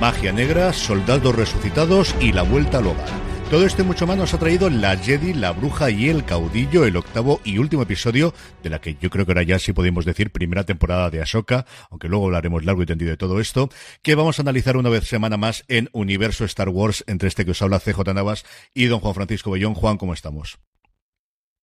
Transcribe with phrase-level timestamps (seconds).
[0.00, 3.06] Magia negra, soldados resucitados y la vuelta al hogar.
[3.50, 6.86] Todo esto y mucho más nos ha traído La Jedi, la Bruja y el Caudillo,
[6.86, 8.32] el octavo y último episodio
[8.62, 11.66] de la que yo creo que ahora ya sí podemos decir primera temporada de Ahsoka,
[11.90, 13.68] aunque luego hablaremos largo y tendido de todo esto,
[14.00, 17.50] que vamos a analizar una vez semana más en Universo Star Wars, entre este que
[17.50, 19.74] os habla CJ Navas y don Juan Francisco Bellón.
[19.74, 20.58] Juan, ¿cómo estamos?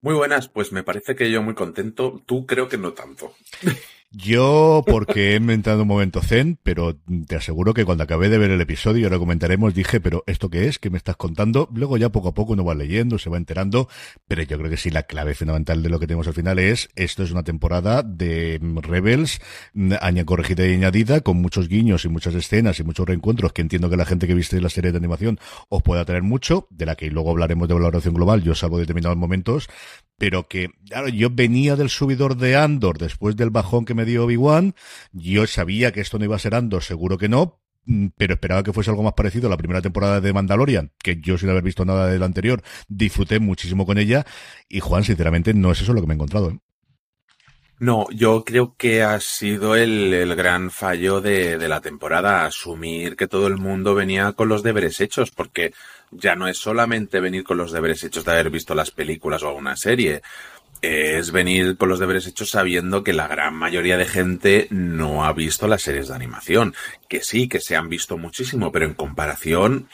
[0.01, 3.33] Muy buenas, pues me parece que yo muy contento, tú creo que no tanto.
[4.09, 8.51] Yo, porque he inventado un momento zen, pero te aseguro que cuando acabé de ver
[8.51, 10.79] el episodio, y ahora comentaremos, dije, pero ¿esto qué es?
[10.79, 11.67] ¿Qué me estás contando?
[11.73, 13.89] Luego ya poco a poco uno va leyendo, se va enterando,
[14.25, 16.87] pero yo creo que sí la clave fundamental de lo que tenemos al final es,
[16.95, 19.41] esto es una temporada de Rebels,
[19.99, 23.89] aña corregida y añadida, con muchos guiños y muchas escenas y muchos reencuentros, que entiendo
[23.89, 25.37] que la gente que viste la serie de animación
[25.67, 29.17] os pueda tener mucho, de la que luego hablaremos de valoración global, yo salvo determinados
[29.17, 29.67] momentos,
[30.17, 34.25] pero que, claro, yo venía del subidor de Andor después del bajón que me dio
[34.25, 34.75] Obi-Wan,
[35.11, 38.63] yo sabía que esto no iba a ser Andor, seguro que no, mm, pero esperaba
[38.63, 41.63] que fuese algo más parecido a la primera temporada de Mandalorian, que yo sin haber
[41.63, 44.25] visto nada de la anterior, disfruté muchísimo con ella,
[44.67, 46.49] y Juan, sinceramente, no es eso lo que me he encontrado.
[46.49, 46.59] ¿eh?
[47.79, 53.15] No, yo creo que ha sido el, el gran fallo de, de, la temporada, asumir
[53.15, 55.73] que todo el mundo venía con los deberes hechos, porque
[56.09, 59.49] ya no es solamente venir con los deberes hechos de haber visto las películas o
[59.49, 60.23] alguna serie,
[60.81, 65.33] es venir con los deberes hechos sabiendo que la gran mayoría de gente no ha
[65.33, 66.75] visto las series de animación,
[67.07, 69.87] que sí, que se han visto muchísimo, pero en comparación,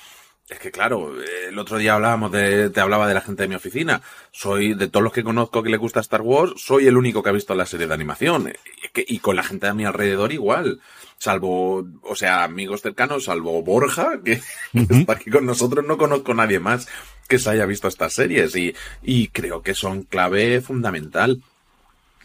[0.50, 1.14] es que claro,
[1.48, 4.02] el otro día hablábamos de, te hablaba de la gente de mi oficina.
[4.32, 7.30] Soy, de todos los que conozco que le gusta Star Wars, soy el único que
[7.30, 8.54] ha visto la serie de animación.
[8.96, 10.82] Y, y con la gente a mi alrededor igual.
[11.18, 14.42] Salvo, o sea, amigos cercanos, salvo Borja, que,
[14.74, 16.90] que está aquí con nosotros, no conozco a nadie más
[17.30, 18.54] que se haya visto estas series.
[18.56, 21.42] Y, y creo que son clave fundamental.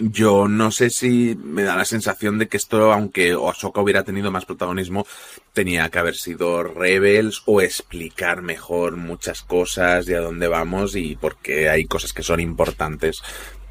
[0.01, 4.31] Yo no sé si me da la sensación de que esto, aunque Ahsoka hubiera tenido
[4.31, 5.05] más protagonismo,
[5.53, 11.17] tenía que haber sido Rebels o explicar mejor muchas cosas y a dónde vamos y
[11.17, 13.23] porque hay cosas que son importantes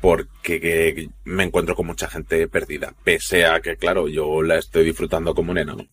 [0.02, 5.34] porque me encuentro con mucha gente perdida, pese a que, claro, yo la estoy disfrutando
[5.34, 5.88] como un enano.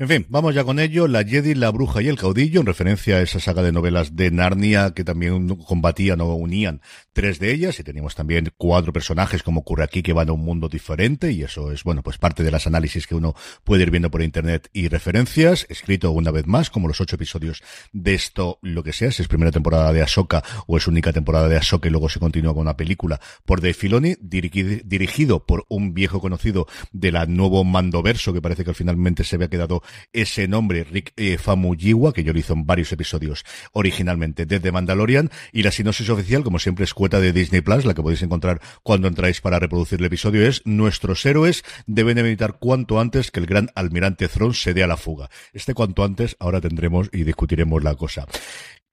[0.00, 1.08] En fin, vamos ya con ello.
[1.08, 4.30] La Jedi, la Bruja y el Caudillo, en referencia a esa saga de novelas de
[4.30, 6.82] Narnia que también combatían o unían
[7.12, 10.44] tres de ellas y teníamos también cuatro personajes como ocurre aquí que van a un
[10.44, 13.90] mundo diferente y eso es, bueno, pues parte de las análisis que uno puede ir
[13.90, 18.60] viendo por internet y referencias, escrito una vez más como los ocho episodios de esto,
[18.62, 21.88] lo que sea, si es primera temporada de Ahsoka o es única temporada de Ahsoka
[21.88, 26.68] y luego se continúa con una película por Dave Filoni, dirigido por un viejo conocido
[26.92, 29.82] de la nuevo Mandoverso que parece que finalmente se había quedado
[30.12, 35.30] ese nombre, Rick eh, Famuyiwa, que yo lo hizo en varios episodios originalmente desde Mandalorian
[35.52, 39.08] y la sinopsis oficial, como siempre es de Disney Plus, la que podéis encontrar cuando
[39.08, 43.70] entráis para reproducir el episodio, es nuestros héroes deben evitar cuanto antes que el gran
[43.74, 45.30] almirante Thrawn se dé a la fuga.
[45.52, 48.26] Este cuanto antes, ahora tendremos y discutiremos la cosa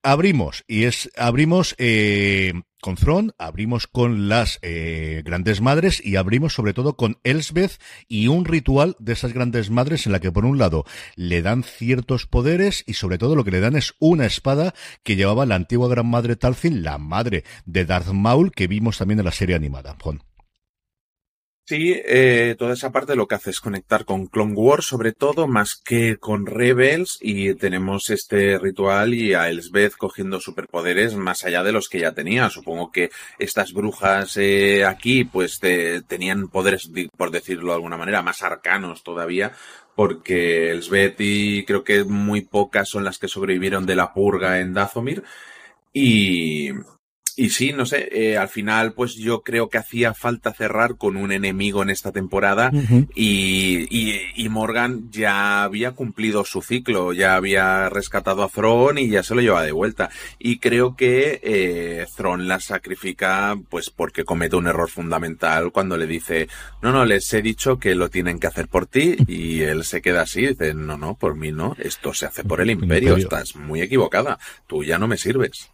[0.05, 2.53] abrimos y es abrimos eh,
[2.85, 8.27] con Thron, abrimos con las eh, grandes madres y abrimos sobre todo con Elsbeth y
[8.27, 10.85] un ritual de esas grandes madres en la que por un lado
[11.15, 15.15] le dan ciertos poderes y sobre todo lo que le dan es una espada que
[15.15, 19.25] llevaba la antigua gran madre Talcin, la madre de Darth Maul que vimos también en
[19.25, 19.97] la serie animada.
[21.67, 25.47] Sí, eh, toda esa parte lo que hace es conectar con Clone Wars, sobre todo,
[25.47, 31.63] más que con Rebels, y tenemos este ritual y a Elsbeth cogiendo superpoderes más allá
[31.63, 32.51] de los que ya tenía.
[32.51, 33.09] Supongo que
[33.39, 39.01] estas brujas eh, aquí, pues te, tenían poderes, por decirlo de alguna manera, más arcanos
[39.03, 39.51] todavía,
[39.95, 44.75] porque Elsbeth y creo que muy pocas son las que sobrevivieron de la purga en
[44.75, 45.23] Dathomir.
[45.91, 46.69] Y,
[47.37, 51.17] y sí, no sé, eh, al final pues yo creo que hacía falta cerrar con
[51.17, 53.07] un enemigo en esta temporada uh -huh.
[53.13, 59.09] y, y, y, Morgan ya había cumplido su ciclo, ya había rescatado a Thrawn y
[59.09, 60.09] ya se lo lleva de vuelta.
[60.39, 66.07] Y creo que eh, Thrawn la sacrifica pues porque comete un error fundamental cuando le
[66.07, 66.47] dice,
[66.81, 70.01] no, no, les he dicho que lo tienen que hacer por ti y él se
[70.01, 73.55] queda así, dice, no, no, por mí no, esto se hace por el imperio, estás
[73.55, 75.69] muy equivocada, tú ya no me sirves.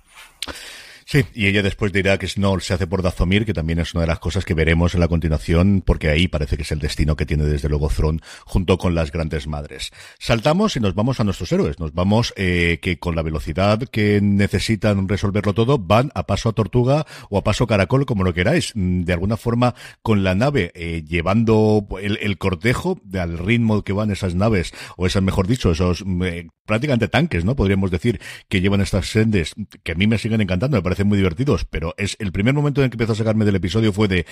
[1.06, 4.02] Sí, y ella después dirá que no se hace por Dazomir, que también es una
[4.02, 7.16] de las cosas que veremos en la continuación, porque ahí parece que es el destino
[7.16, 9.92] que tiene desde luego Thron junto con las grandes madres.
[10.20, 11.80] Saltamos y nos vamos a nuestros héroes.
[11.80, 16.54] Nos vamos eh, que con la velocidad que necesitan resolverlo todo, van a paso a
[16.54, 18.72] tortuga o a paso caracol, como lo queráis.
[18.76, 24.12] Mm, de alguna forma, con la nave eh, llevando el, cortejo al ritmo que van
[24.12, 27.56] esas naves, o esas, mejor dicho, esos mm, eh, prácticamente tanques, ¿no?
[27.56, 31.64] Podríamos decir que llevan estas sendes que a mí me siguen encantando, parecen muy divertidos,
[31.64, 34.26] pero es el primer momento en el que empezó a sacarme del episodio fue de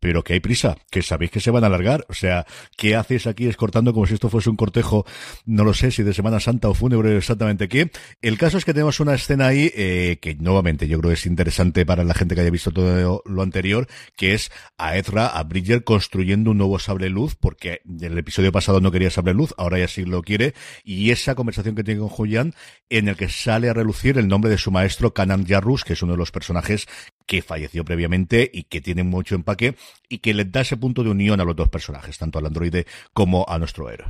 [0.00, 2.04] pero que hay prisa, que sabéis que se van a alargar.
[2.08, 2.46] O sea,
[2.76, 5.06] ¿qué haces aquí escortando como si esto fuese un cortejo,
[5.46, 7.90] no lo sé, si de Semana Santa o fúnebre exactamente qué?
[8.20, 11.26] El caso es que tenemos una escena ahí eh, que nuevamente yo creo que es
[11.26, 15.42] interesante para la gente que haya visto todo lo anterior, que es a Ezra, a
[15.44, 19.78] Bridger construyendo un nuevo sable luz, porque el episodio pasado no quería sable luz, ahora
[19.78, 20.54] ya sí lo quiere,
[20.84, 22.54] y esa conversación que tiene con Julian,
[22.90, 26.02] en el que sale a relucir el nombre de su maestro, Kanan Jarrus, que es
[26.06, 26.86] uno de los personajes
[27.26, 29.76] que falleció previamente y que tiene mucho empaque
[30.08, 32.86] y que le da ese punto de unión a los dos personajes, tanto al androide
[33.12, 34.08] como a nuestro héroe.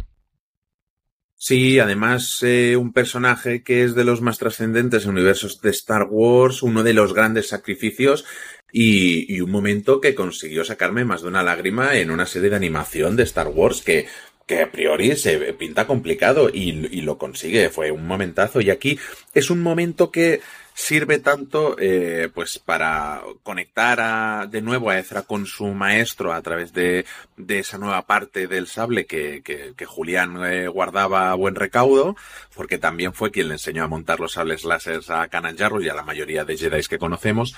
[1.38, 6.06] Sí, además eh, un personaje que es de los más trascendentes en universos de Star
[6.10, 8.24] Wars, uno de los grandes sacrificios
[8.72, 13.16] y, un momento que consiguió sacarme más de una lágrima en una serie de animación
[13.16, 14.06] de Star Wars que,
[14.46, 18.98] que a priori se pinta complicado y, y lo consigue, fue un momentazo y aquí
[19.34, 20.40] es un momento que
[20.76, 26.42] sirve tanto eh, pues para conectar a, de nuevo a Ezra con su maestro a
[26.42, 27.06] través de,
[27.38, 32.14] de esa nueva parte del sable que, que, que Julián eh, guardaba a buen recaudo,
[32.54, 35.88] porque también fue quien le enseñó a montar los sables láseres a Kanan Jarrus y
[35.88, 37.56] a la mayoría de Jedi que conocemos.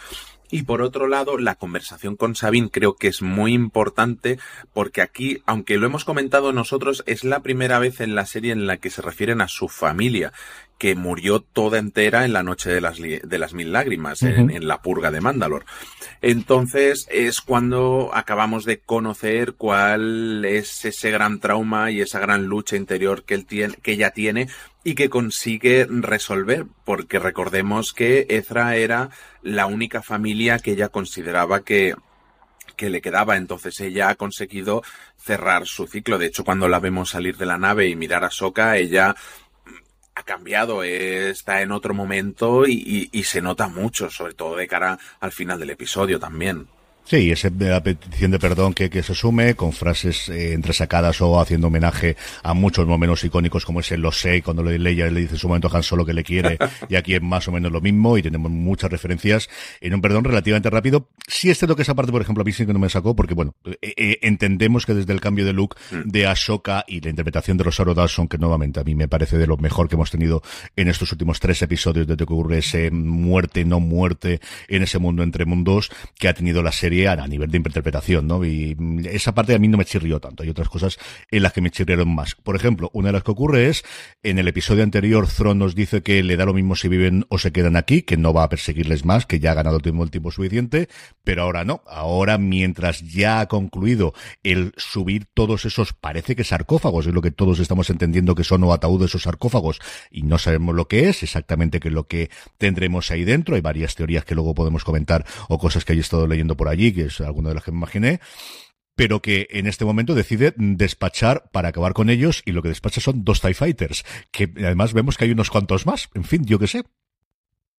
[0.50, 4.38] Y por otro lado, la conversación con Sabine creo que es muy importante
[4.72, 8.66] porque aquí, aunque lo hemos comentado nosotros, es la primera vez en la serie en
[8.66, 10.32] la que se refieren a su familia
[10.78, 14.80] que murió toda entera en la noche de las, de las mil lágrimas, en, la
[14.80, 15.64] purga de Mandalor.
[16.22, 22.76] Entonces es cuando acabamos de conocer cuál es ese gran trauma y esa gran lucha
[22.76, 24.48] interior que, él tiene, que ella tiene
[24.84, 29.10] y que consigue resolver, porque recordemos que Ezra era
[29.42, 31.94] la única familia que ella consideraba que
[32.78, 33.36] que le quedaba.
[33.36, 34.82] Entonces ella ha conseguido
[35.18, 36.16] cerrar su ciclo.
[36.16, 39.14] De hecho, cuando la vemos salir de la nave y mirar a Soka, ella
[40.18, 44.98] ha cambiado, está en otro momento y, y, se nota mucho, sobre todo de cara
[45.20, 46.66] al final del episodio también.
[47.08, 47.48] Sí, esa
[47.80, 52.52] petición de perdón que, que se sume con frases eh, entresacadas o haciendo homenaje a
[52.52, 55.68] muchos momentos icónicos como ese lo sé cuando le Leia le dice en su momento
[55.68, 56.58] a Han Solo que le quiere
[56.90, 59.48] y aquí es más o menos lo mismo y tenemos muchas referencias
[59.80, 61.08] en un perdón relativamente rápido.
[61.26, 63.16] Sí es cierto que esa parte, por ejemplo, a mí sí que no me sacó
[63.16, 66.10] porque bueno, eh, eh, entendemos que desde el cambio de look mm.
[66.10, 69.46] de Ahsoka y la interpretación de Rosario Dawson que nuevamente a mí me parece de
[69.46, 70.42] lo mejor que hemos tenido
[70.76, 75.22] en estos últimos tres episodios desde que ocurre ese muerte no muerte en ese mundo
[75.22, 78.44] entre mundos que ha tenido la serie a nivel de interpretación, ¿no?
[78.44, 80.42] Y esa parte a mí no me chirrió tanto.
[80.42, 80.98] Hay otras cosas
[81.30, 82.34] en las que me chirrieron más.
[82.34, 83.84] Por ejemplo, una de las que ocurre es,
[84.22, 87.38] en el episodio anterior, Thron nos dice que le da lo mismo si viven o
[87.38, 90.30] se quedan aquí, que no va a perseguirles más, que ya ha ganado el tiempo
[90.30, 90.88] suficiente,
[91.22, 91.82] pero ahora no.
[91.86, 97.30] Ahora, mientras ya ha concluido el subir todos esos, parece que sarcófagos, es lo que
[97.30, 99.80] todos estamos entendiendo que son o ataúdes o sarcófagos,
[100.10, 103.54] y no sabemos lo que es, exactamente qué es lo que tendremos ahí dentro.
[103.54, 106.87] Hay varias teorías que luego podemos comentar o cosas que he estado leyendo por allí,
[106.92, 108.20] que es alguna de las que me imaginé,
[108.98, 113.00] pero que en este momento decide despachar para acabar con ellos y lo que despacha
[113.00, 116.58] son dos TIE Fighters, que además vemos que hay unos cuantos más, en fin, yo
[116.58, 116.84] qué sé.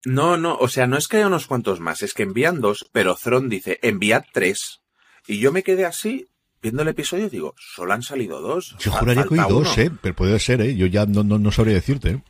[0.06, 2.88] No, no, o sea, no es que haya unos cuantos más, es que envían dos,
[2.90, 4.80] pero Thron dice, enviad tres.
[5.26, 6.26] Y yo me quedé así,
[6.62, 8.74] viendo el episodio, y digo, solo han salido dos.
[8.78, 11.52] Yo juraría que hay dos, eh, pero puede ser, eh, yo ya no, no, no
[11.52, 12.10] sabría decirte.
[12.12, 12.22] Eh.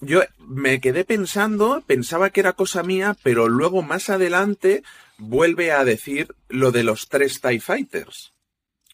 [0.00, 4.82] Yo me quedé pensando, pensaba que era cosa mía, pero luego más adelante
[5.22, 8.34] vuelve a decir lo de los tres TIE Fighters.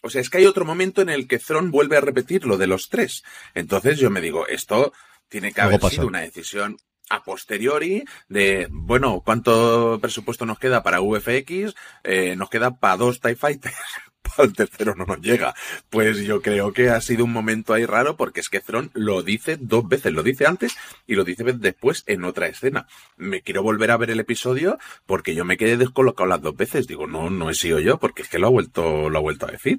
[0.02, 2.56] O sea, es que hay otro momento en el que Thron vuelve a repetir lo
[2.56, 3.24] de los tres.
[3.54, 4.92] Entonces yo me digo, esto
[5.28, 6.76] tiene que haber sido una decisión
[7.10, 11.74] a posteriori de, bueno, ¿cuánto presupuesto nos queda para VFX?
[12.04, 13.74] Eh, nos queda para dos TIE Fighters.
[14.36, 15.54] al tercero no nos llega.
[15.90, 19.22] Pues yo creo que ha sido un momento ahí raro porque es que Thron lo
[19.22, 22.86] dice dos veces, lo dice antes y lo dice después en otra escena.
[23.16, 26.86] Me quiero volver a ver el episodio porque yo me quedé descolocado las dos veces.
[26.86, 29.46] Digo, no, no he sido yo porque es que lo ha vuelto, lo ha vuelto
[29.46, 29.78] a decir.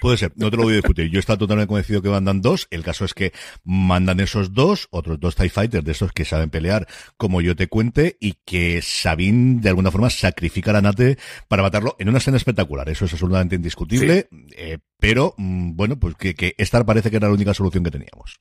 [0.00, 1.10] Puede ser, no te lo voy a discutir.
[1.10, 2.66] Yo estaba totalmente convencido que mandan dos.
[2.70, 3.32] El caso es que
[3.64, 7.68] mandan esos dos, otros dos TIE Fighters de esos que saben pelear, como yo te
[7.68, 11.18] cuente, y que Sabine de alguna forma sacrifica a la Nate
[11.48, 12.88] para matarlo en una escena espectacular.
[12.88, 14.28] Eso es absolutamente indiscutible.
[14.56, 17.90] Eh, pero, mm, bueno, pues que, que esta parece que era la única solución que
[17.90, 18.38] teníamos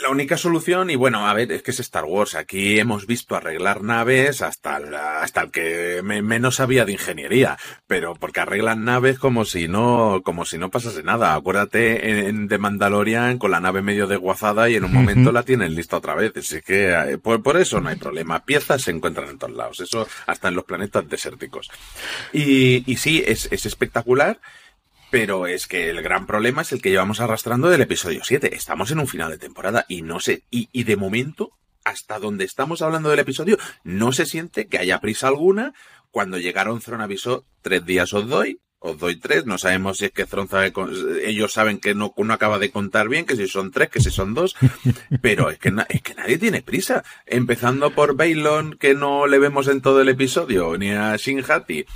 [0.00, 2.34] la única solución, y bueno, a ver, es que es Star Wars.
[2.34, 8.14] Aquí hemos visto arreglar naves hasta el, hasta el que menos sabía de ingeniería, pero
[8.14, 11.34] porque arreglan naves como si no, como si no pasase nada.
[11.34, 15.74] Acuérdate en, de Mandalorian con la nave medio desguazada y en un momento la tienen
[15.74, 16.32] lista otra vez.
[16.36, 18.44] Así que eh, por, eso no hay problema.
[18.44, 19.80] Piezas se encuentran en todos lados.
[19.80, 21.70] Eso hasta en los planetas desérticos.
[22.32, 24.38] Y, y sí, es, es espectacular.
[25.10, 28.54] Pero es que el gran problema es el que llevamos arrastrando del episodio 7.
[28.54, 31.52] Estamos en un final de temporada y no sé, y, y de momento,
[31.84, 35.72] hasta donde estamos hablando del episodio, no se siente que haya prisa alguna.
[36.10, 40.12] Cuando llegaron Thron avisó, tres días os doy, os doy tres, no sabemos si es
[40.12, 40.72] que Thron sabe,
[41.24, 44.10] ellos saben que no, no acaba de contar bien, que si son tres, que si
[44.10, 44.56] son dos,
[45.22, 47.02] pero es que, es que nadie tiene prisa.
[47.26, 51.86] Empezando por Baylon, que no le vemos en todo el episodio, ni a Shinhati,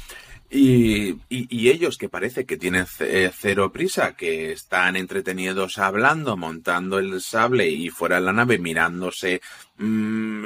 [0.54, 6.98] y, y, ellos que parece que tienen eh, cero prisa, que están entretenidos hablando, montando
[6.98, 9.40] el sable y fuera de la nave mirándose
[9.78, 10.44] mmm,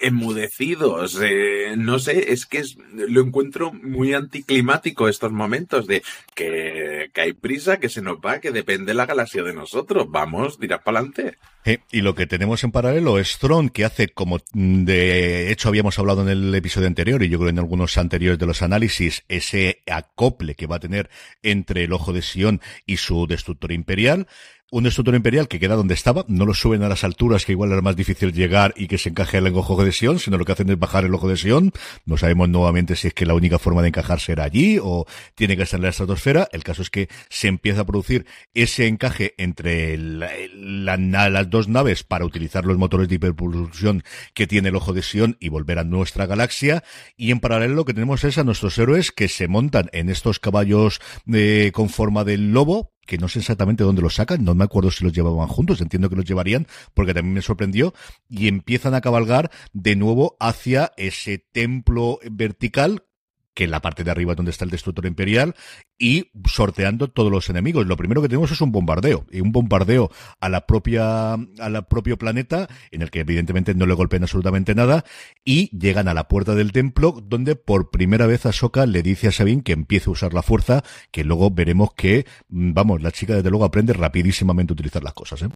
[0.00, 1.18] enmudecidos.
[1.22, 6.02] Eh, no sé, es que es, lo encuentro muy anticlimático estos momentos de
[6.34, 10.06] que, hay prisa, que se nos va, que depende la galaxia de nosotros.
[10.08, 11.36] Vamos, dirás para adelante.
[11.90, 16.22] y lo que tenemos en paralelo es Tron, que hace como de hecho habíamos hablado
[16.22, 20.54] en el episodio anterior y yo creo en algunos anteriores de los análisis, ese acople
[20.54, 21.10] que va a tener
[21.42, 24.26] entre el ojo de Sion y su destructor imperial
[24.70, 27.70] un destructor imperial que queda donde estaba, no lo suben a las alturas que igual
[27.70, 30.52] era más difícil llegar y que se encaje el ojo de Sion, sino lo que
[30.52, 31.72] hacen es bajar el ojo de Sion.
[32.04, 35.06] No sabemos nuevamente si es que la única forma de encajarse era allí o
[35.36, 36.48] tiene que estar en la estratosfera.
[36.50, 42.24] El caso es que se empieza a producir ese encaje entre las dos naves para
[42.24, 44.02] utilizar los motores de hiperpulsión
[44.34, 46.82] que tiene el ojo de Sion y volver a nuestra galaxia.
[47.16, 50.40] Y en paralelo lo que tenemos es a nuestros héroes que se montan en estos
[50.40, 51.00] caballos
[51.32, 54.90] eh, con forma del lobo, que no sé exactamente dónde los sacan, no me acuerdo
[54.90, 57.94] si los llevaban juntos, entiendo que los llevarían, porque también me sorprendió,
[58.28, 63.04] y empiezan a cabalgar de nuevo hacia ese templo vertical
[63.56, 65.54] que en la parte de arriba donde está el destructor imperial,
[65.98, 67.86] y sorteando todos los enemigos.
[67.86, 70.10] Lo primero que tenemos es un bombardeo, y un bombardeo
[70.40, 74.74] a la propia, a la propio planeta, en el que evidentemente no le golpean absolutamente
[74.74, 75.04] nada,
[75.42, 79.32] y llegan a la puerta del templo, donde por primera vez Ahsoka le dice a
[79.32, 83.34] Sabine que empiece a usar la fuerza, que luego veremos que, mm, vamos, la chica
[83.36, 85.48] desde luego aprende rapidísimamente a utilizar las cosas, ¿eh?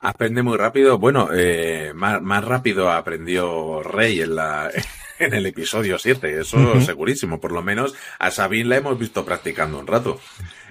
[0.00, 0.96] Aprende muy rápido.
[0.96, 4.70] Bueno, eh, más, más rápido aprendió Rey en la,
[5.18, 7.40] en el episodio 7, eso segurísimo.
[7.40, 10.20] Por lo menos a Sabine la hemos visto practicando un rato.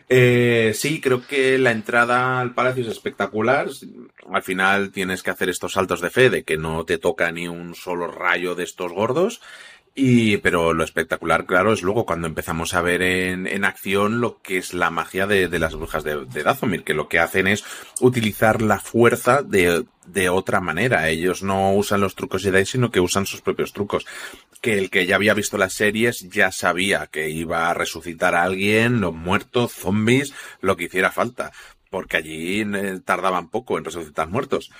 [0.10, 3.68] Eh, sí, creo que la entrada al palacio es espectacular.
[4.32, 7.48] Al final tienes que hacer estos saltos de fe de que no te toca ni
[7.48, 9.42] un solo rayo de estos gordos.
[10.00, 14.39] Y, pero lo espectacular, claro, es luego cuando empezamos a ver en, en acción lo
[14.44, 17.48] que es la magia de, de las brujas de, de Dazomir, que lo que hacen
[17.48, 17.66] es
[18.00, 21.10] utilizar la fuerza de, de otra manera.
[21.10, 24.06] Ellos no usan los trucos Jedi, sino que usan sus propios trucos.
[24.62, 28.44] Que el que ya había visto las series ya sabía que iba a resucitar a
[28.44, 31.52] alguien, los muertos, zombies, lo que hiciera falta.
[31.90, 34.72] Porque allí eh, tardaban poco en resucitar muertos.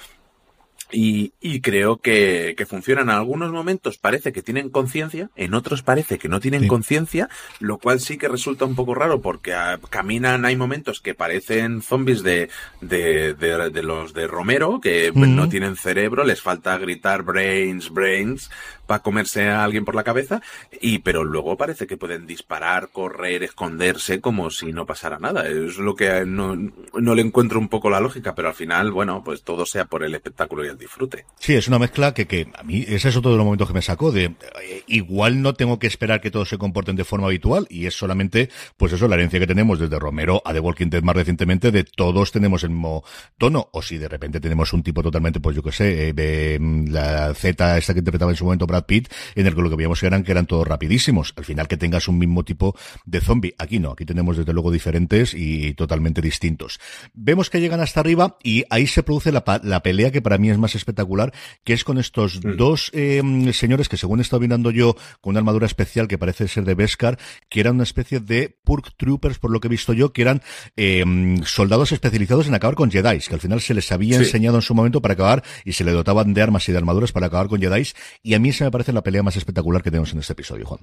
[0.92, 3.10] Y, y, creo que, que funcionan.
[3.10, 7.30] En algunos momentos parece que tienen conciencia, en otros parece que no tienen conciencia,
[7.60, 11.82] lo cual sí que resulta un poco raro porque ah, caminan, hay momentos que parecen
[11.82, 17.24] zombies de, de, de, de los de Romero, que no tienen cerebro, les falta gritar
[17.24, 18.50] brains, brains,
[18.88, 20.42] para comerse a alguien por la cabeza,
[20.82, 25.48] y pero luego parece que pueden disparar, correr, esconderse como si no pasara nada.
[25.48, 29.24] Es lo que no, no le encuentro un poco la lógica, pero al final, bueno,
[29.24, 31.26] pues todo sea por el espectáculo y el disfrute.
[31.40, 33.82] Sí, es una mezcla que, que a mí, es otro de los momentos que me
[33.82, 37.68] sacó de, eh, igual no tengo que esperar que todos se comporten de forma habitual,
[37.70, 41.04] y es solamente, pues eso, la herencia que tenemos desde Romero a The Walking Dead
[41.04, 43.04] más recientemente, de todos tenemos el mismo
[43.38, 46.88] tono, o si de repente tenemos un tipo totalmente, pues yo que sé, eh, mm,
[46.90, 49.76] la Z esta que interpretaba en su momento Brad Pitt, en el que lo que
[49.76, 51.34] veíamos eran que eran todos rapidísimos.
[51.36, 53.56] Al final que tengas un mismo tipo de zombie.
[53.58, 56.80] Aquí no, aquí tenemos desde luego diferentes y totalmente distintos.
[57.14, 60.50] Vemos que llegan hasta arriba y ahí se produce la, la pelea que para mí
[60.50, 62.56] es más espectacular, que es con estos mm.
[62.56, 63.22] dos eh,
[63.54, 66.76] señores que según he estado mirando yo, con una armadura especial que parece ser de
[66.76, 67.18] Beskar,
[67.50, 70.42] que eran una especie de Purk Troopers, por lo que he visto yo, que eran
[70.76, 71.04] eh,
[71.44, 74.76] soldados especializados en acabar con Jedi, que al final se les había enseñado en su
[74.76, 77.60] momento para acabar y se le dotaban de armas y de armaduras para acabar con
[77.60, 77.88] Jedi,
[78.24, 80.66] y a mí se me parece la pelea más espectacular que tenemos en este episodio,
[80.66, 80.82] Juan.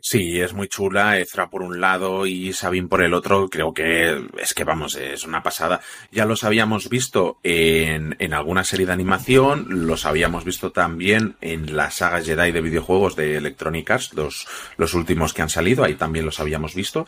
[0.00, 4.26] Sí, es muy chula, Ezra por un lado y Sabine por el otro, creo que
[4.38, 5.80] es que vamos, es una pasada.
[6.12, 11.76] Ya los habíamos visto en, en alguna serie de animación, los habíamos visto también en
[11.76, 15.94] la saga Jedi de videojuegos de Electronic Arts, los, los últimos que han salido, ahí
[15.94, 17.06] también los habíamos visto.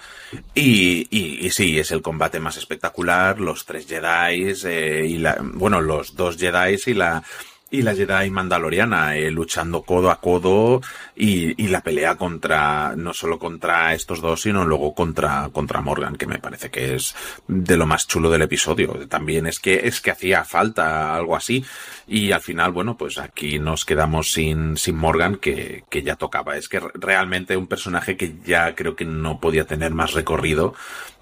[0.55, 5.39] Y, y, y sí, es el combate más espectacular, los tres Jedi eh, y la,
[5.41, 7.23] bueno, los dos Jedi y la,
[7.71, 10.81] y la Jedi Mandaloriana eh, luchando codo a codo
[11.15, 16.17] y, y, la pelea contra no solo contra estos dos sino luego contra contra Morgan
[16.17, 17.15] que me parece que es
[17.47, 19.07] de lo más chulo del episodio.
[19.09, 21.65] También es que es que hacía falta algo así.
[22.09, 26.57] Y al final bueno pues aquí nos quedamos sin sin Morgan que que ya tocaba.
[26.57, 30.75] Es que realmente un personaje que ya creo que no podía tener más recorrido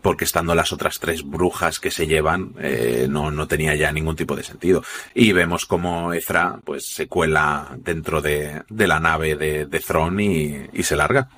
[0.02, 4.16] porque estando las otras tres brujas que se llevan, eh, no, no tenía ya ningún
[4.16, 4.82] tipo de sentido.
[5.14, 10.20] Y vemos como Ezra, pues, se cuela dentro de, de la nave de, de Thrawn
[10.20, 11.28] y, y se larga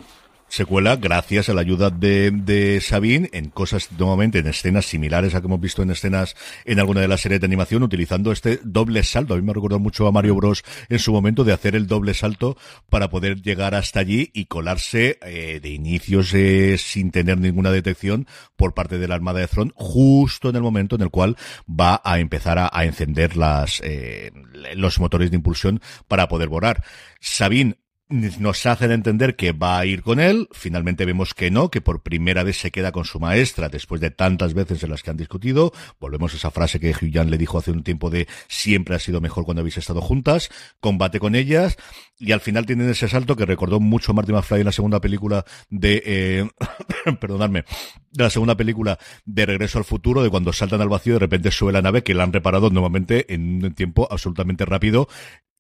[0.51, 5.41] secuela gracias a la ayuda de, de Sabine en cosas nuevamente en escenas similares a
[5.41, 9.03] que hemos visto en escenas en alguna de las series de animación utilizando este doble
[9.05, 9.35] salto.
[9.35, 12.15] A mí me recordó mucho a Mario Bros en su momento de hacer el doble
[12.15, 12.57] salto
[12.89, 18.27] para poder llegar hasta allí y colarse eh, de inicios eh, sin tener ninguna detección
[18.57, 21.37] por parte de la Armada de Thron justo en el momento en el cual
[21.69, 24.33] va a empezar a, a encender las eh,
[24.75, 26.83] los motores de impulsión para poder volar.
[27.21, 27.77] Sabine
[28.11, 32.03] nos hacen entender que va a ir con él, finalmente vemos que no, que por
[32.03, 35.17] primera vez se queda con su maestra después de tantas veces en las que han
[35.17, 38.97] discutido, volvemos a esa frase que Hugh Jan le dijo hace un tiempo de siempre
[38.97, 40.51] ha sido mejor cuando habéis estado juntas,
[40.81, 41.77] combate con ellas,
[42.19, 45.45] y al final tienen ese salto que recordó mucho Marty McFly en la segunda película
[45.69, 46.49] de, eh,
[47.21, 47.65] perdonadme,
[48.11, 51.51] de la segunda película de Regreso al Futuro, de cuando saltan al vacío de repente
[51.53, 55.09] sube la nave que la han reparado nuevamente en un tiempo absolutamente rápido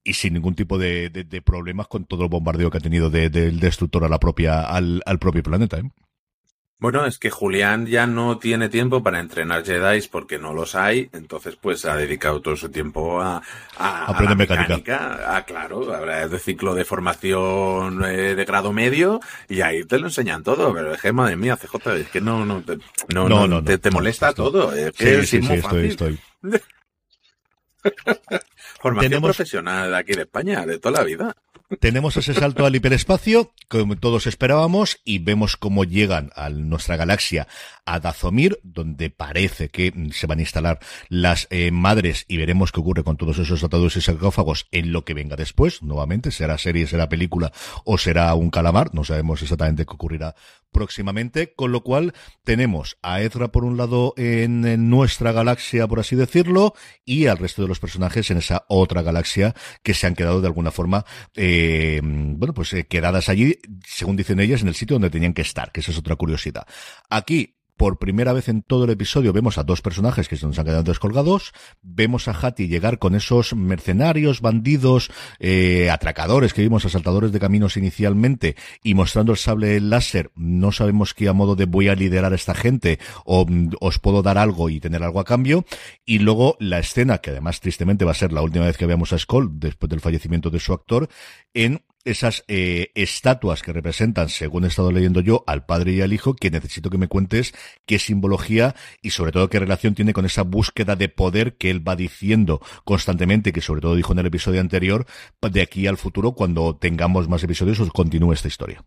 [0.02, 3.10] y sin ningún tipo de, de, de, problemas con todo el bombardeo que ha tenido
[3.10, 5.78] del de, destructor a la propia, al, al propio planeta.
[5.78, 5.90] ¿eh?
[6.80, 11.10] Bueno, es que Julián ya no tiene tiempo para entrenar Jedi porque no los hay,
[11.12, 13.42] entonces pues ha dedicado todo su tiempo a,
[13.76, 14.76] a, a la mecánica.
[14.76, 15.36] mecánica.
[15.36, 20.06] Ah, claro, habrá de ciclo de formación eh, de grado medio y ahí te lo
[20.06, 22.78] enseñan todo, pero es que madre mía, CJ, es que no, no, te,
[23.12, 24.72] no, no, no, te, te molesta todo.
[24.72, 26.18] Es que sí, es sí, sí, estoy, estoy.
[28.80, 29.28] Formación Tenemos...
[29.28, 31.36] profesional aquí de España, de toda la vida.
[31.78, 37.46] Tenemos ese salto al hiperespacio, como todos esperábamos, y vemos cómo llegan a nuestra galaxia
[37.84, 42.80] a Dazomir, donde parece que se van a instalar las eh, madres y veremos qué
[42.80, 45.80] ocurre con todos esos atados y sarcófagos en lo que venga después.
[45.80, 47.52] Nuevamente, será serie, será película
[47.84, 48.92] o será un calamar.
[48.92, 50.34] No sabemos exactamente qué ocurrirá
[50.72, 55.98] próximamente, con lo cual tenemos a Ezra por un lado en, en, nuestra galaxia, por
[55.98, 60.14] así decirlo, y al resto de los personajes en esa otra galaxia que se han
[60.14, 61.59] quedado de alguna forma, eh,
[62.02, 65.72] bueno, pues eh, quedadas allí, según dicen ellas, en el sitio donde tenían que estar,
[65.72, 66.66] que esa es otra curiosidad.
[67.08, 70.58] Aquí por primera vez en todo el episodio vemos a dos personajes que se nos
[70.58, 71.54] han quedado descolgados.
[71.80, 77.78] Vemos a Hattie llegar con esos mercenarios, bandidos, eh, atracadores que vimos, asaltadores de caminos
[77.78, 80.30] inicialmente, y mostrando el sable láser.
[80.34, 83.98] No sabemos qué a modo de voy a liderar a esta gente o mm, os
[83.98, 85.64] puedo dar algo y tener algo a cambio.
[86.04, 89.14] Y luego la escena, que además tristemente va a ser la última vez que veamos
[89.14, 91.08] a Skull después del fallecimiento de su actor,
[91.54, 96.12] en esas eh, estatuas que representan, según he estado leyendo yo, al padre y al
[96.12, 97.52] hijo, que necesito que me cuentes
[97.86, 101.86] qué simbología y sobre todo qué relación tiene con esa búsqueda de poder que él
[101.86, 105.06] va diciendo constantemente, que sobre todo dijo en el episodio anterior,
[105.40, 108.84] de aquí al futuro, cuando tengamos más episodios, os continúe esta historia.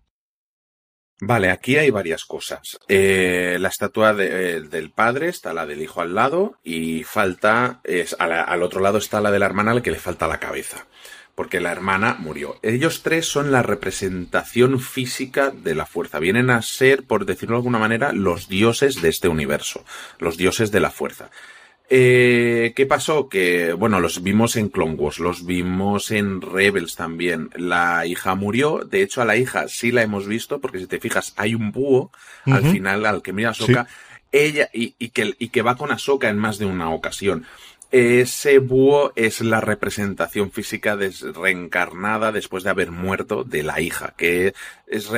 [1.26, 2.78] Vale, aquí hay varias cosas.
[2.90, 8.16] Eh, la estatua eh, del padre está la del hijo al lado y falta, es,
[8.20, 10.86] al otro lado está la de la hermana al que le falta la cabeza
[11.36, 12.60] porque la hermana murió.
[12.62, 16.20] Ellos tres son la representación física de la fuerza.
[16.20, 19.84] Vienen a ser, por decirlo de alguna manera, los dioses de este universo,
[20.20, 21.32] los dioses de la fuerza.
[21.90, 23.30] Eh, ¿Qué pasó?
[23.30, 27.50] Que, bueno, los vimos en Clone Wars, los vimos en Rebels también.
[27.56, 31.00] La hija murió, de hecho a la hija sí la hemos visto, porque si te
[31.00, 32.12] fijas hay un búho
[32.46, 32.56] uh -huh.
[32.56, 33.94] al final al que mira a Soka, sí.
[34.32, 37.46] ella, y, y, que, y que va con Ahsoka en más de una ocasión
[37.94, 40.98] ese búho es la representación física
[41.36, 44.56] reencarnada después de haber muerto de la hija, que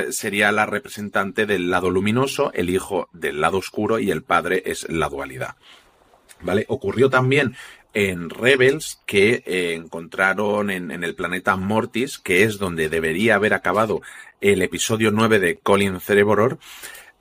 [0.10, 4.90] sería la representante del lado luminoso, el hijo del lado oscuro y el padre es
[4.90, 5.56] la dualidad.
[6.42, 6.66] ¿Vale?
[6.68, 7.56] Ocurrió también
[7.94, 14.02] en Rebels que eh, encontraron en, el planeta Mortis, que es donde debería haber acabado
[14.42, 16.60] el episodio 9 de Colin Cerebror,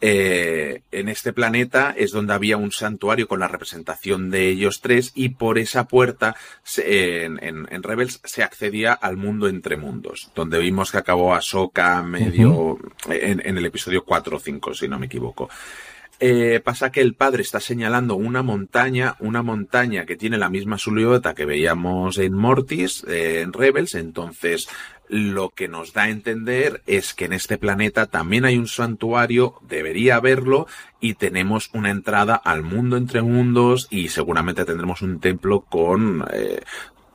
[0.01, 5.13] eh, en este planeta es donde había un santuario con la representación de ellos tres
[5.15, 6.37] y por esa puerta
[6.77, 12.79] en, en, Rebels se accedía al mundo entre mundos, donde vimos que acabó Ahsoka medio
[13.09, 15.49] en, en, el episodio 4 o 5, si no me equivoco.
[16.21, 20.79] Eh, pasa que el padre está señalando una montaña, una montaña que tiene la misma
[20.79, 24.69] silueta que veíamos en Mortis, eh, en Rebels, entonces
[25.09, 29.55] lo que nos da a entender es que en este planeta también hay un santuario,
[29.63, 30.67] debería haberlo,
[31.01, 36.63] y tenemos una entrada al mundo entre mundos y seguramente tendremos un templo con, eh,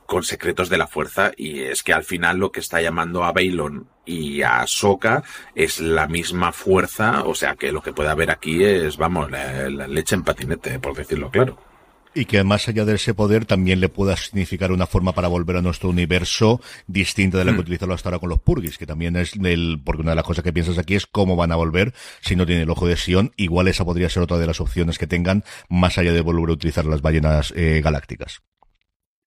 [0.06, 3.32] con secretos de la fuerza y es que al final lo que está llamando a
[3.32, 5.22] Baylon y a Soka
[5.54, 9.86] es la misma fuerza, o sea que lo que puede haber aquí es, vamos, la
[9.86, 11.69] leche en patinete, por decirlo claro.
[12.12, 15.56] Y que más allá de ese poder también le pueda significar una forma para volver
[15.56, 17.90] a nuestro universo distinta de la que mm.
[17.92, 20.52] hasta ahora con los Purgis, que también es el, porque una de las cosas que
[20.52, 23.32] piensas aquí es cómo van a volver si no tienen el ojo de Sion.
[23.36, 26.54] Igual esa podría ser otra de las opciones que tengan más allá de volver a
[26.54, 28.42] utilizar las ballenas eh, galácticas.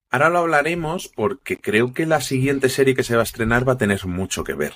[0.09, 3.73] Ahora lo hablaremos porque creo que la siguiente serie que se va a estrenar va
[3.73, 4.73] a tener mucho que ver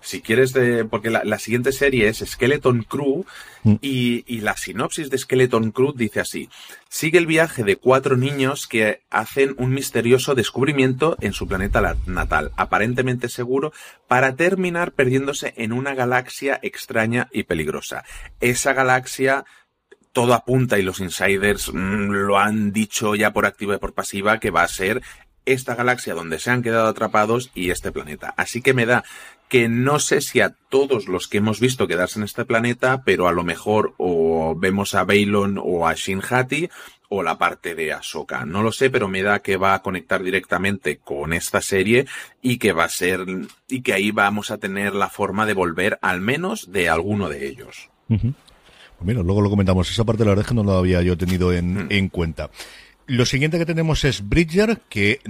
[0.00, 3.24] si quieres, de, porque la, siguiente serie es Skeleton Crew
[3.64, 3.74] mm.
[3.80, 6.48] y, y, la sinopsis de Skeleton Crew dice así.
[6.88, 12.52] Sigue el viaje de cuatro niños que hacen un misterioso descubrimiento en su planeta natal,
[12.56, 13.72] aparentemente seguro,
[14.08, 18.04] para terminar perdiéndose en una galaxia extraña y peligrosa.
[18.40, 19.44] Esa galaxia
[20.16, 24.40] todo apunta y los insiders mm, lo han dicho ya por activa y por pasiva
[24.40, 25.02] que va a ser
[25.44, 28.32] esta galaxia donde se han quedado atrapados y este planeta.
[28.38, 29.04] Así que me da
[29.48, 33.28] que no sé si a todos los que hemos visto quedarse en este planeta, pero
[33.28, 36.68] a lo mejor o vemos a Baylon o a Shinhati
[37.08, 38.44] o la parte de Ahsoka.
[38.44, 42.06] No lo sé, pero me da que va a conectar directamente con esta serie
[42.42, 43.24] y que va a ser
[43.68, 47.46] y que ahí vamos a tener la forma de volver al menos de alguno de
[47.46, 47.90] ellos.
[48.08, 48.22] Pues
[49.00, 49.90] mira, luego lo comentamos.
[49.90, 51.86] Esa parte la verdad es que no la había yo tenido en, mm.
[51.90, 52.50] en cuenta.
[53.08, 55.20] Lo siguiente que tenemos es Bridger, que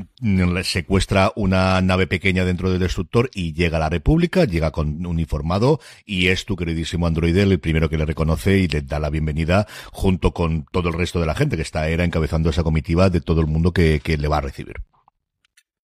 [0.63, 5.79] secuestra una nave pequeña dentro del destructor y llega a la República, llega con uniformado
[6.07, 9.67] y es tu queridísimo androide el primero que le reconoce y le da la bienvenida
[9.93, 13.21] junto con todo el resto de la gente que está era encabezando esa comitiva de
[13.21, 14.77] todo el mundo que, le va a recibir.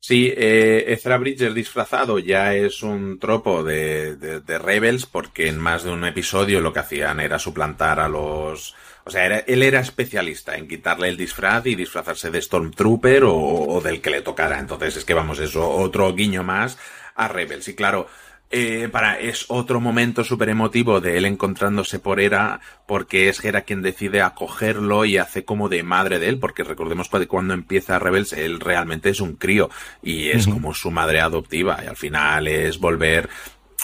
[0.00, 5.84] Sí, eh, Ezra Bridger disfrazado ya es un tropo de, de Rebels porque en más
[5.84, 10.56] de un episodio lo que hacían era suplantar a los o sea, él era especialista
[10.56, 14.58] en quitarle el disfraz y disfrazarse de Stormtrooper o, del que le tocara.
[14.58, 16.78] Entonces es que vamos, eso, otro guiño más
[17.14, 17.66] a Rebels.
[17.68, 18.06] Y claro,
[18.54, 23.62] eh, para, es otro momento súper emotivo de él encontrándose por Era, porque es Hera
[23.62, 27.98] quien decide acogerlo y hace como de madre de él, porque recordemos que cuando empieza
[27.98, 29.70] Rebels, él realmente es un crío
[30.02, 33.30] y es como su madre adoptiva, y al final es volver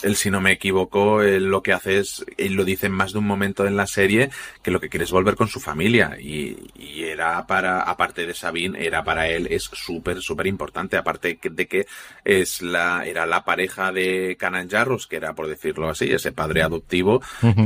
[0.03, 3.13] él, si no me equivoco, él lo que hace es, él lo dice en más
[3.13, 4.31] de un momento en la serie,
[4.63, 6.17] que lo que quiere es volver con su familia.
[6.21, 10.97] Y, y era para, aparte de Sabine, era para él, es súper, súper importante.
[10.97, 11.87] Aparte de que
[12.25, 16.63] es la, era la pareja de Canan Jarros, que era, por decirlo así, ese padre
[16.63, 17.23] adoptivo,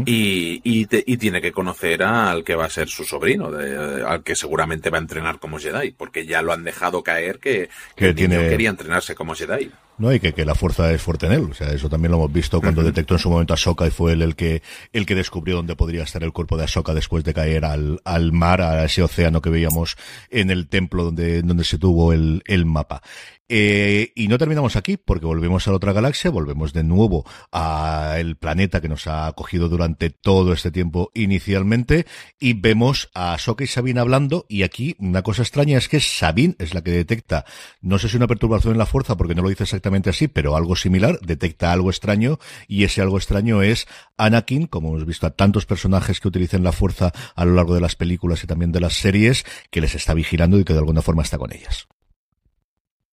[0.06, 4.22] y, y, y, tiene que conocer al que va a ser su sobrino, de, al
[4.22, 8.14] que seguramente va a entrenar como Jedi, porque ya lo han dejado caer que, que,
[8.14, 8.48] tiene...
[8.48, 9.70] quería entrenarse como Jedi.
[9.98, 10.12] ¿No?
[10.12, 11.48] Y que, que, la fuerza es fuerte en él.
[11.50, 13.90] O sea, eso también lo hemos visto cuando detectó en su momento a Soka y
[13.90, 17.24] fue él el que, el que descubrió dónde podría estar el cuerpo de Ahsoka después
[17.24, 19.96] de caer al, al mar, a ese océano que veíamos
[20.30, 23.02] en el templo donde, donde se tuvo el, el mapa.
[23.54, 28.36] Eh, y no terminamos aquí, porque volvemos a la otra galaxia, volvemos de nuevo al
[28.36, 32.06] planeta que nos ha acogido durante todo este tiempo inicialmente,
[32.40, 36.56] y vemos a Soka y Sabine hablando, y aquí una cosa extraña es que Sabine
[36.60, 37.44] es la que detecta,
[37.82, 40.56] no sé si una perturbación en la fuerza, porque no lo dice exactamente así, pero
[40.56, 42.38] algo similar, detecta algo extraño,
[42.68, 43.86] y ese algo extraño es
[44.16, 47.82] Anakin, como hemos visto a tantos personajes que utilizan la fuerza a lo largo de
[47.82, 51.02] las películas y también de las series, que les está vigilando y que de alguna
[51.02, 51.86] forma está con ellas.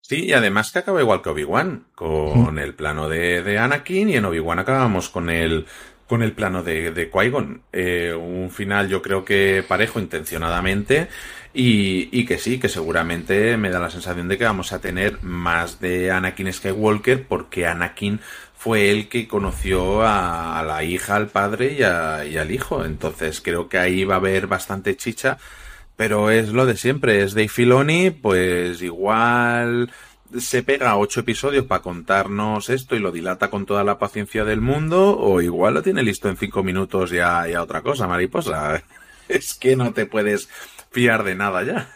[0.10, 4.16] Sí, y además que acaba igual que Obi-Wan, con el plano de, de, Anakin y
[4.16, 5.68] en Obi-Wan acabamos con el,
[6.08, 7.62] con el plano de, de Qui-Gon.
[7.72, 11.10] Eh, un final yo creo que parejo intencionadamente
[11.54, 15.22] y, y, que sí, que seguramente me da la sensación de que vamos a tener
[15.22, 18.20] más de Anakin Skywalker porque Anakin
[18.58, 21.82] fue el que conoció a, la hija, al padre y,
[22.34, 22.84] y al hijo.
[22.84, 25.38] Entonces creo que ahí va a haber bastante chicha
[26.00, 29.92] pero es lo de siempre, es Dave Filoni, pues igual
[30.38, 34.62] se pega ocho episodios para contarnos esto y lo dilata con toda la paciencia del
[34.62, 38.82] mundo, o igual lo tiene listo en cinco minutos ya, ya otra cosa, mariposa.
[39.28, 40.48] Es que no te puedes
[40.90, 41.90] fiar de nada ya.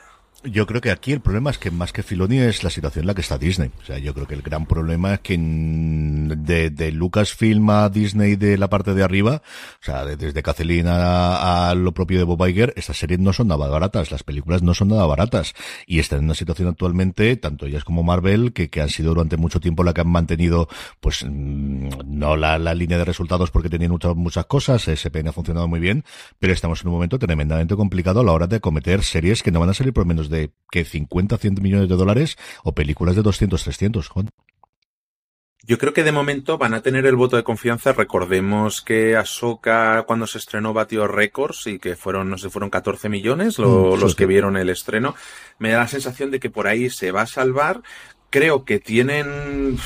[0.46, 3.08] Yo creo que aquí el problema es que más que Filoni es la situación en
[3.08, 3.72] la que está Disney.
[3.82, 8.36] O sea, yo creo que el gran problema es que de, de Lucasfilm a Disney
[8.36, 9.42] de la parte de arriba,
[9.82, 13.68] o sea, desde Kathleen a, lo propio de Bob Iger, estas series no son nada
[13.68, 15.54] baratas, las películas no son nada baratas.
[15.88, 19.38] Y están en una situación actualmente, tanto ellas como Marvel, que, que han sido durante
[19.38, 20.68] mucho tiempo la que han mantenido,
[21.00, 25.70] pues, no la, la línea de resultados porque tenían muchas, muchas cosas, SPN ha funcionado
[25.70, 26.04] muy bien,
[26.40, 29.62] pero estamos en un momento tremendamente complicado a la hora de cometer series que no
[29.62, 33.22] van a salir por menos de que 50, 100 millones de dólares o películas de
[33.22, 34.30] 200, 300, Juan.
[35.66, 37.94] Yo creo que de momento van a tener el voto de confianza.
[37.94, 43.08] Recordemos que Ahsoka cuando se estrenó batió récords y que fueron, no sé, fueron 14
[43.08, 45.16] millones mm, los que vieron el estreno.
[45.60, 47.82] Me da la sensación de que por ahí se va a salvar.
[48.30, 49.78] Creo que tienen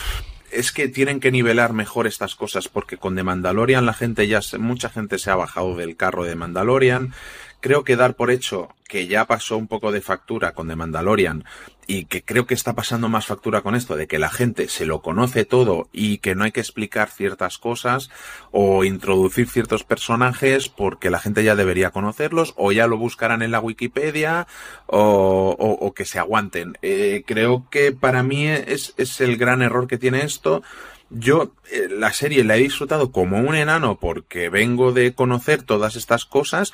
[0.51, 4.39] es que tienen que nivelar mejor estas cosas porque con The Mandalorian la gente ya
[4.57, 7.13] mucha gente se ha bajado del carro de Mandalorian
[7.59, 11.43] creo que dar por hecho que ya pasó un poco de factura con The Mandalorian
[11.87, 14.85] y que creo que está pasando más factura con esto de que la gente se
[14.85, 18.09] lo conoce todo y que no hay que explicar ciertas cosas
[18.51, 23.51] o introducir ciertos personajes porque la gente ya debería conocerlos o ya lo buscarán en
[23.51, 24.47] la Wikipedia
[24.85, 26.77] o, o, que se aguanten.
[26.81, 30.61] Eh, creo que para mí es, es el gran error que tiene esto.
[31.09, 35.95] Yo eh, la serie la he disfrutado como un enano porque vengo de conocer todas
[35.95, 36.73] estas cosas,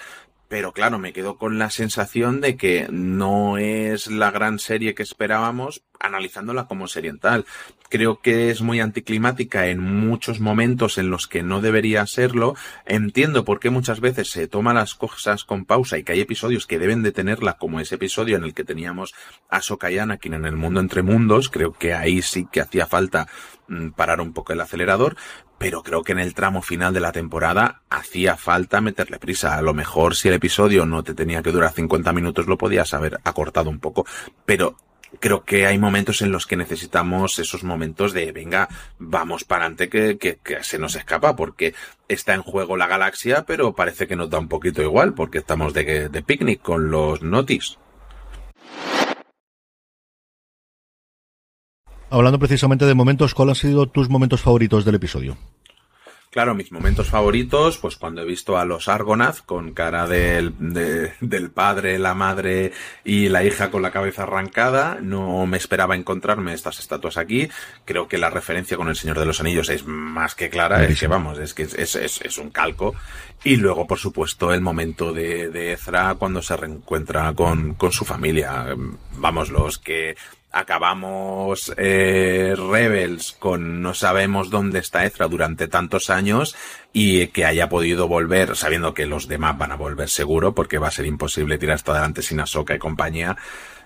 [0.53, 5.01] pero claro, me quedo con la sensación de que no es la gran serie que
[5.01, 7.45] esperábamos analizándola como seriental.
[7.89, 12.55] Creo que es muy anticlimática en muchos momentos en los que no debería serlo.
[12.85, 16.67] Entiendo por qué muchas veces se toma las cosas con pausa y que hay episodios
[16.67, 19.15] que deben de tenerla, como ese episodio en el que teníamos
[19.49, 21.49] a Soka y Anakin en el mundo entre mundos.
[21.49, 23.27] Creo que ahí sí que hacía falta
[23.69, 25.15] mm, parar un poco el acelerador,
[25.63, 29.57] pero creo que en el tramo final de la temporada hacía falta meterle prisa.
[29.57, 32.93] A lo mejor si el episodio no te tenía que durar 50 minutos lo podías
[32.93, 34.05] haber acortado un poco,
[34.45, 34.75] pero
[35.21, 38.67] creo que hay momentos en los que necesitamos esos momentos de venga,
[38.99, 41.73] vamos para adelante que, se nos escapa porque
[42.09, 45.73] está en juego la galaxia, pero parece que nos da un poquito igual porque estamos
[45.73, 47.77] de, de picnic con los notis.
[52.13, 55.35] Hablando precisamente de momentos, ¿cuáles han sido tus momentos favoritos del episodio?
[56.29, 60.53] Claro, mis momentos favoritos, pues cuando he visto a los Argonath con cara del,
[61.21, 62.71] del padre, la madre
[63.03, 67.49] y la hija con la cabeza arrancada, no me esperaba encontrarme estas estatuas aquí.
[67.83, 70.99] Creo que la referencia con el Señor de los Anillos es más que clara, es
[70.99, 72.93] que vamos, es que es, es, es, un calco.
[73.43, 78.05] Y luego, por supuesto, el momento de, de Ezra cuando se reencuentra con, con su
[78.05, 78.67] familia.
[79.17, 80.15] Vamos, los que
[80.53, 86.55] acabamos eh, Rebels con no sabemos dónde está Ezra durante tantos años
[86.93, 90.87] y que haya podido volver, sabiendo que los demás van a volver seguro, porque va
[90.87, 93.35] a ser imposible tirar esto adelante sin Ahsoka y compañía,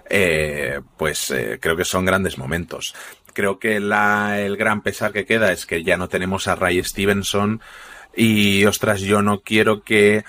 [0.09, 2.93] eh, pues eh, creo que son grandes momentos.
[3.33, 6.83] Creo que la, el gran pesar que queda es que ya no tenemos a Ray
[6.83, 7.61] Stevenson
[8.13, 10.25] y ostras, yo no quiero que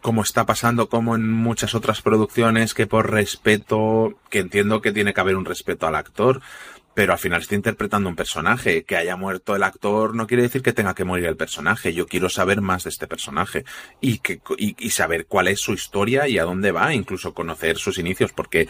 [0.00, 5.14] como está pasando como en muchas otras producciones, que por respeto, que entiendo que tiene
[5.14, 6.40] que haber un respeto al actor,
[6.94, 8.84] pero al final está interpretando un personaje.
[8.84, 11.94] Que haya muerto el actor no quiere decir que tenga que morir el personaje.
[11.94, 13.64] Yo quiero saber más de este personaje
[14.00, 17.98] y, que, y, saber cuál es su historia y a dónde va, incluso conocer sus
[17.98, 18.68] inicios, porque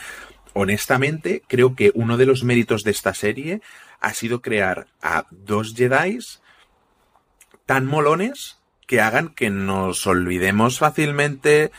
[0.53, 3.63] honestamente creo que uno de los méritos de esta serie
[4.01, 6.19] ha sido crear a dos Jedi
[7.67, 8.60] tan molones
[8.91, 11.71] que hagan que nos olvidemos fácilmente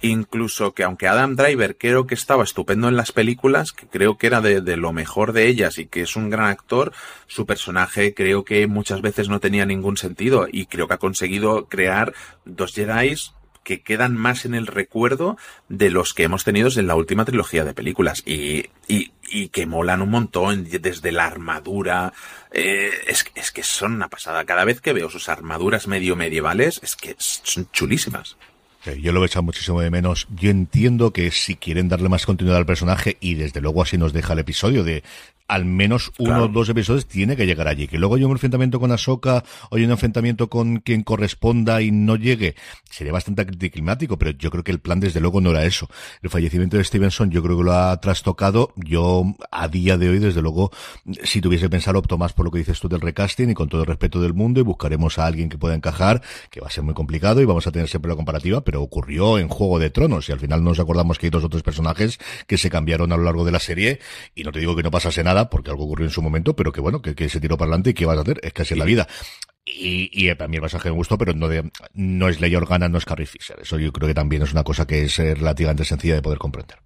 [0.00, 4.28] incluso que aunque Adam Driver creo que estaba estupendo en las películas, que creo que
[4.28, 6.92] era de, lo mejor de ellas y que es un gran actor,
[7.26, 11.66] su personaje creo que muchas veces no tenía ningún sentido y creo que ha conseguido
[11.66, 12.14] crear
[12.46, 13.14] dos Jedi
[13.62, 15.36] que quedan más en el recuerdo
[15.68, 18.22] de los que hemos tenido en la última trilogía de películas.
[18.24, 22.12] Y, y, y que molan un montón desde la armadura.
[22.52, 24.44] Eh, es, es que son una pasada.
[24.44, 28.36] Cada vez que veo sus armaduras medio medievales, es que son chulísimas.
[29.00, 30.26] Yo lo he echado muchísimo de menos.
[30.36, 34.12] Yo entiendo que si quieren darle más continuidad al personaje, y desde luego así nos
[34.12, 35.02] deja el episodio de
[35.48, 37.86] al menos uno o dos episodios tiene que llegar allí.
[37.86, 41.90] Que luego haya un enfrentamiento con Ahsoka o hay un enfrentamiento con quien corresponda y
[41.90, 42.54] no llegue,
[42.90, 45.88] sería bastante climático, pero yo creo que el plan desde luego no era eso.
[46.22, 48.72] El fallecimiento de Stevenson yo creo que lo ha trastocado.
[48.76, 50.70] Yo a día de hoy, desde luego,
[51.22, 53.82] si tuviese pensado, opto más por lo que dices tú del recasting y con todo
[53.82, 56.84] el respeto del mundo y buscaremos a alguien que pueda encajar, que va a ser
[56.84, 60.28] muy complicado y vamos a tener siempre la comparativa, pero ocurrió en Juego de Tronos
[60.28, 63.24] y al final nos acordamos que hay dos otros personajes que se cambiaron a lo
[63.24, 64.00] largo de la serie
[64.34, 66.72] y no te digo que no pasase nada, porque algo ocurrió en su momento, pero
[66.72, 68.84] que bueno, que, se tiró para adelante y que vas a hacer, es casi la
[68.84, 69.08] vida.
[69.64, 72.88] Y, y a mí el pasaje me gustó, pero no, de, no es Ley Organa,
[72.88, 73.58] no es Carrie Fisher.
[73.60, 76.38] Eso yo creo que también es una cosa que es eh, relativamente sencilla de poder
[76.38, 76.78] comprender.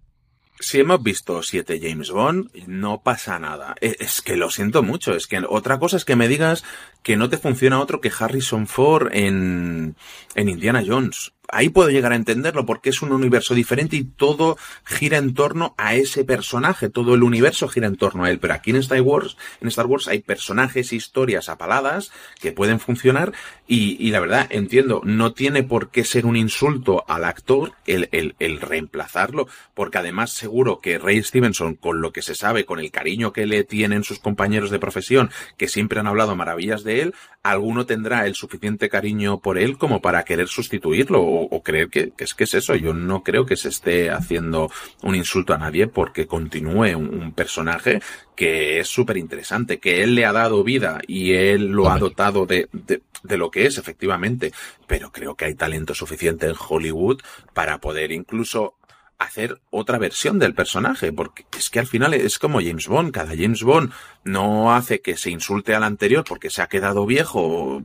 [0.61, 3.75] si hemos visto siete James Bond, no pasa nada.
[3.81, 5.15] E, es que lo siento mucho.
[5.15, 6.65] Es que otra cosa es que me digas
[7.03, 9.97] que no te funciona otro que Harrison Ford en,
[10.35, 14.57] en Indiana Jones ahí puedo llegar a entenderlo porque es un universo diferente y todo
[14.85, 18.55] gira en torno a ese personaje, todo el universo gira en torno a él, pero
[18.55, 23.33] aquí en Star Wars, en Star Wars hay personajes, historias apaladas que pueden funcionar
[23.67, 28.35] y, la verdad entiendo, no tiene por qué ser un insulto al actor el, el,
[28.39, 32.91] el reemplazarlo, porque además seguro que Ray Stevenson, con lo que se sabe, con el
[32.91, 37.15] cariño que le tienen sus compañeros de profesión, que siempre han hablado maravillas de él,
[37.43, 42.35] alguno tendrá el suficiente cariño por él como para querer sustituirlo o, creer que, es
[42.35, 42.75] que es eso.
[42.75, 44.71] Yo no creo que se esté haciendo
[45.03, 48.01] un insulto a nadie porque continúe un, personaje
[48.35, 52.47] que es súper interesante, que él le ha dado vida y él lo ha dotado
[52.47, 54.53] de, de, de lo que es, efectivamente.
[54.87, 57.21] Pero creo que hay talento suficiente en Hollywood
[57.53, 58.75] para poder incluso
[59.19, 63.37] hacer otra versión del personaje, porque es que al final es como James Bond, cada
[63.37, 63.93] James Bond
[64.25, 67.83] no hace que se insulte al anterior porque se ha quedado viejo,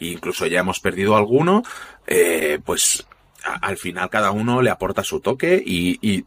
[0.00, 1.62] e incluso ya hemos perdido alguno,
[2.06, 3.06] eh, pues
[3.44, 6.24] al final cada uno le aporta su toque y,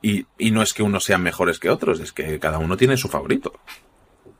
[0.51, 3.53] no es que unos sean mejores que otros, es que cada uno tiene su favorito.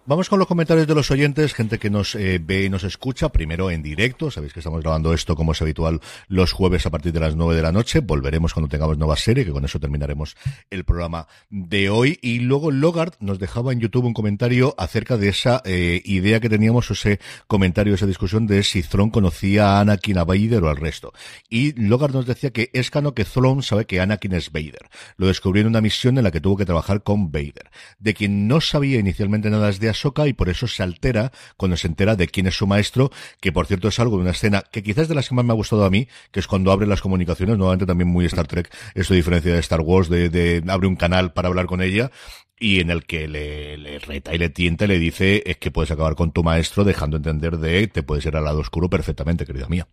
[0.07, 3.29] Vamos con los comentarios de los oyentes, gente que nos eh, ve y nos escucha,
[3.29, 7.11] primero en directo, sabéis que estamos grabando esto como es habitual los jueves a partir
[7.11, 10.37] de las nueve de la noche, volveremos cuando tengamos nueva serie, que con eso terminaremos
[10.69, 15.29] el programa de hoy, y luego Logart nos dejaba en YouTube un comentario acerca de
[15.29, 20.19] esa eh, idea que teníamos, ese comentario, esa discusión de si Thrawn conocía a Anakin,
[20.19, 21.13] a Vader o al resto,
[21.49, 24.87] y Logart nos decía que es cano que Thrawn sabe que Anakin es Vader,
[25.17, 28.47] lo descubrió en una misión en la que tuvo que trabajar con Vader, de quien
[28.47, 29.94] no sabía inicialmente nada de
[30.25, 33.65] y por eso se altera cuando se entera de quién es su maestro, que por
[33.65, 35.85] cierto es algo de una escena que quizás de las que más me ha gustado
[35.85, 39.53] a mí, que es cuando abre las comunicaciones, nuevamente también muy Star Trek, esto diferencia
[39.53, 42.11] de Star Wars, de, de abre un canal para hablar con ella,
[42.57, 45.71] y en el que le, le, reta y le tienta y le dice es que
[45.71, 49.45] puedes acabar con tu maestro dejando entender de te puedes ir al lado oscuro perfectamente,
[49.45, 49.87] querida mía.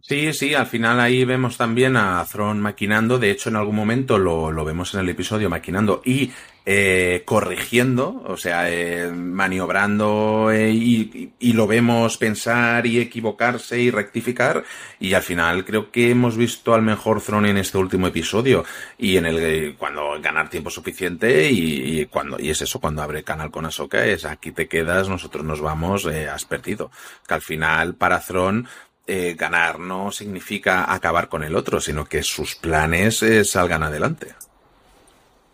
[0.00, 4.16] Sí, sí, al final ahí vemos también a Thron maquinando, de hecho en algún momento
[4.16, 6.30] lo, lo vemos en el episodio maquinando y
[6.70, 14.64] eh, corrigiendo, o sea, eh, maniobrando eh, y, lo vemos pensar y equivocarse y rectificar.
[15.00, 18.66] Y al final creo que hemos visto al mejor Thron en este último episodio.
[18.98, 23.50] Y en el cuando ganar tiempo suficiente y, cuando y es eso cuando abre canal
[23.50, 26.90] con Ahsoka es aquí te quedas nosotros nos vamos has perdido.
[27.26, 28.68] Que al final para Thron
[29.10, 34.34] eh, ganar no significa acabar con el otro, sino que sus planes eh, salgan adelante.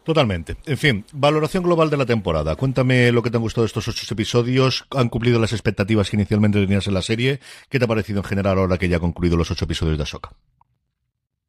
[0.05, 0.57] Totalmente.
[0.67, 2.57] En fin, valoración global de la temporada.
[2.57, 4.87] Cuéntame lo que te han gustado estos ocho episodios.
[4.91, 7.41] ¿Han cumplido las expectativas que inicialmente tenías en la serie?
[7.71, 10.03] ¿Qué te ha parecido en general ahora que ya ha concluido los ocho episodios de
[10.03, 10.31] Ahsoka?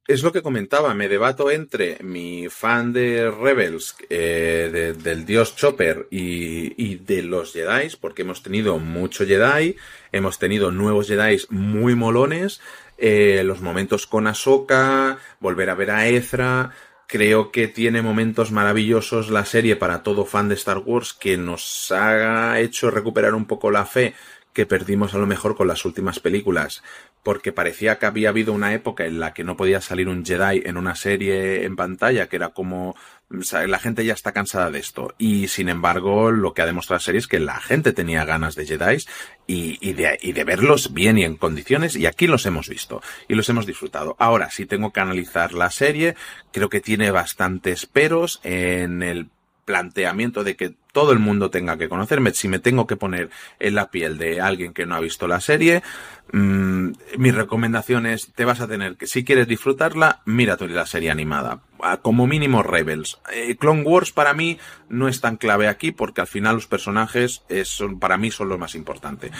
[0.08, 6.08] es lo que comentaba, me debato entre mi fan de Rebels, eh, del dios Chopper
[6.12, 9.76] y, de los Jedi, porque hemos tenido mucho Jedi,
[10.12, 12.62] hemos tenido nuevos Jedi muy molones,
[13.00, 16.72] eh, los momentos con Ahsoka, volver a ver a Ezra,
[17.08, 21.92] creo que tiene momentos maravillosos la serie para todo fan de Star Wars que nos
[21.92, 24.14] ha hecho recuperar un poco la fe
[24.54, 26.82] que perdimos a lo mejor con las últimas películas,
[27.26, 30.62] porque parecía que había habido una época en la que no podía salir un Jedi
[30.64, 32.96] en una serie en pantalla, que era como
[33.30, 35.16] la gente ya está cansada de esto.
[35.18, 38.54] Y sin embargo, lo que ha demostrado la serie es que la gente tenía ganas
[38.54, 39.04] de Jedi
[39.48, 43.02] y, y, de, y de verlos bien y en condiciones, y aquí los hemos visto
[43.28, 44.16] y los hemos disfrutado.
[44.20, 46.14] Ahora, si tengo que analizar la serie,
[46.52, 49.32] creo que tiene bastantes peros en el
[49.66, 52.32] planteamiento de que todo el mundo tenga que conocerme.
[52.32, 53.30] Si me tengo que poner
[53.60, 55.84] en la piel de alguien que no ha visto la serie,
[56.32, 61.12] mmm, mi recomendación es, te vas a tener que, si quieres disfrutarla, mírate la serie
[61.12, 61.60] animada.
[62.02, 63.20] Como mínimo Rebels.
[63.32, 64.58] Eh, Clone Wars para mí
[64.90, 68.58] no es tan clave aquí porque al final los personajes son, para mí son lo
[68.58, 69.32] más importante.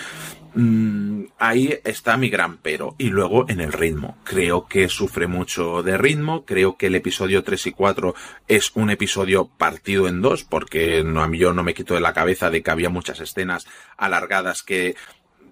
[0.56, 2.96] Mm, ahí está mi gran pero.
[2.98, 4.18] Y luego en el ritmo.
[4.24, 6.46] Creo que sufre mucho de ritmo.
[6.46, 8.16] Creo que el episodio 3 y 4
[8.48, 12.00] es un episodio partido en dos porque no, a mí yo no me quito de
[12.00, 13.68] la cabeza de que había muchas escenas
[13.98, 14.96] alargadas que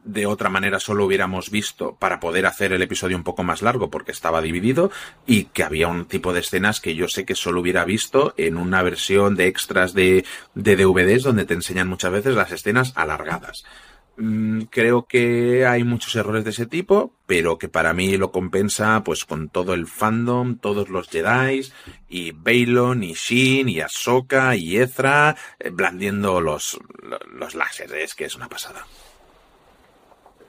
[0.04, 3.89] de otra manera solo hubiéramos visto para poder hacer el episodio un poco más largo
[3.89, 4.92] porque estaba dividido
[5.26, 8.58] y que había un tipo de escenas que yo sé que solo hubiera visto en
[8.58, 13.63] una versión de extras de, de DVDs donde te enseñan muchas veces las escenas alargadas.
[14.16, 19.04] Mm, creo que hay muchos errores de ese tipo, pero que para mí lo compensa
[19.04, 21.62] pues con todo el fandom, todos los Jedi
[22.10, 26.80] y Baylon y Shin y Ahsoka y Ezra eh, blandiendo los,
[27.32, 28.86] los láseres, que es una pasada.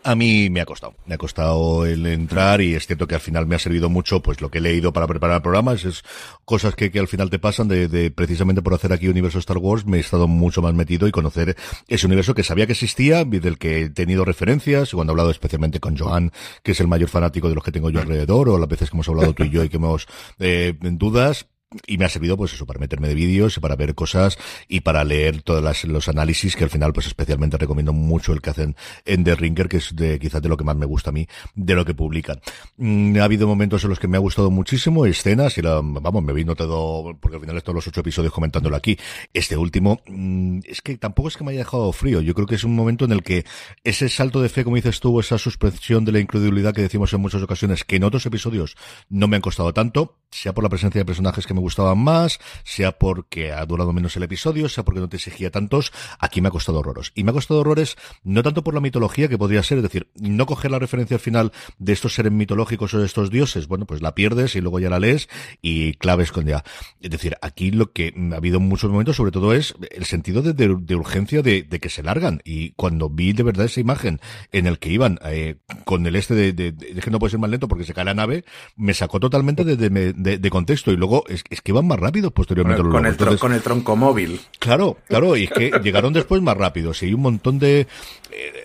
[0.05, 0.95] A mí me ha costado.
[1.07, 4.23] Me ha costado el entrar y es cierto que al final me ha servido mucho
[4.23, 5.73] pues lo que he leído para preparar el programa.
[5.73, 6.05] Es,
[6.45, 9.59] cosas que, que, al final te pasan de, de, precisamente por hacer aquí Universo Star
[9.59, 9.87] Wars.
[9.87, 11.57] Me he estado mucho más metido y conocer
[11.89, 14.93] ese universo que sabía que existía, del que he tenido referencias.
[14.93, 16.33] Cuando he hablado especialmente con Joan,
[16.63, 18.97] que es el mayor fanático de los que tengo yo alrededor, o las veces que
[18.97, 20.07] hemos hablado tú y yo y que hemos
[20.39, 21.47] eh, dudas,
[21.87, 24.81] y me ha servido pues eso para meterme de vídeos y para ver cosas y
[24.81, 28.77] para leer todos los análisis que al final pues especialmente recomiendo mucho el que hacen
[29.05, 31.27] en The Ringer que es de quizás de lo que más me gusta a mí
[31.55, 32.41] de lo que publican.
[32.77, 36.23] Mm, ha habido momentos en los que me ha gustado muchísimo escenas y la, vamos
[36.23, 38.99] me vino todo porque al final todos los ocho episodios comentándolo aquí.
[39.33, 42.55] Este último mm, es que tampoco es que me haya dejado frío yo creo que
[42.55, 43.45] es un momento en el que
[43.83, 47.21] ese salto de fe como dices tú esa suspensión de la incredulidad que decimos en
[47.21, 48.77] muchas ocasiones que en otros episodios
[49.09, 52.41] no me han costado tanto sea por la presencia de personajes que me gustaban más,
[52.63, 56.49] sea porque ha durado menos el episodio, sea porque no te exigía tantos, aquí me
[56.49, 57.11] ha costado horrores.
[57.15, 60.09] Y me ha costado horrores no tanto por la mitología que podría ser, es decir,
[60.21, 63.87] no coger la referencia al final de estos seres mitológicos o de estos dioses, bueno,
[63.87, 65.29] pues la pierdes y luego ya la lees
[65.63, 66.65] y claves con ya.
[67.01, 70.43] Es decir, aquí lo que ha habido en muchos momentos, sobre todo, es el sentido
[70.43, 72.41] de, urgencia de, que se largan.
[72.45, 74.21] Y cuando vi de verdad esa imagen
[74.53, 77.69] en el que iban eh, con el este de, que no puede ser más lento
[77.69, 78.45] porque se cae la nave,
[78.77, 80.93] me sacó totalmente de, contexto.
[80.93, 82.83] Y luego es, es que van más rápidos posteriormente.
[82.83, 84.41] Con el, con el, tronco móvil.
[84.59, 87.03] Claro, claro, y es que llegaron después más rápidos.
[87.03, 87.87] Y hay un montón de
[88.31, 88.65] eh,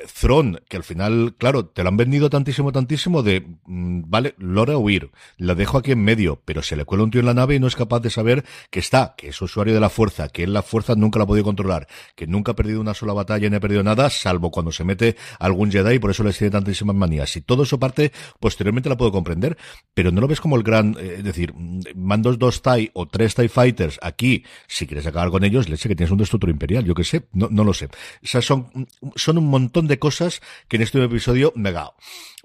[0.68, 5.12] que al final, claro, te lo han vendido tantísimo, tantísimo de, mm, vale, Lora huir,
[5.38, 7.60] la dejo aquí en medio, pero se le cuela un tío en la nave y
[7.60, 10.54] no es capaz de saber que está, que es usuario de la fuerza, que él
[10.54, 13.56] la fuerza nunca la ha podido controlar, que nunca ha perdido una sola batalla ni
[13.56, 16.96] ha perdido nada, salvo cuando se mete algún Jedi y por eso le tiene tantísimas
[16.96, 17.36] manías.
[17.38, 19.58] Y todo eso parte, posteriormente la puedo comprender,
[19.94, 21.54] pero no lo ves como el gran, eh, es decir,
[21.96, 25.90] mandos dos TIE o tres TIE Fighters aquí, si quieres acabar con ellos, le sé
[25.90, 27.90] que tienes un destructor imperial, yo que sé, no, no lo sé.
[28.24, 31.94] O son, son un montón de cosas que en este episodio me ha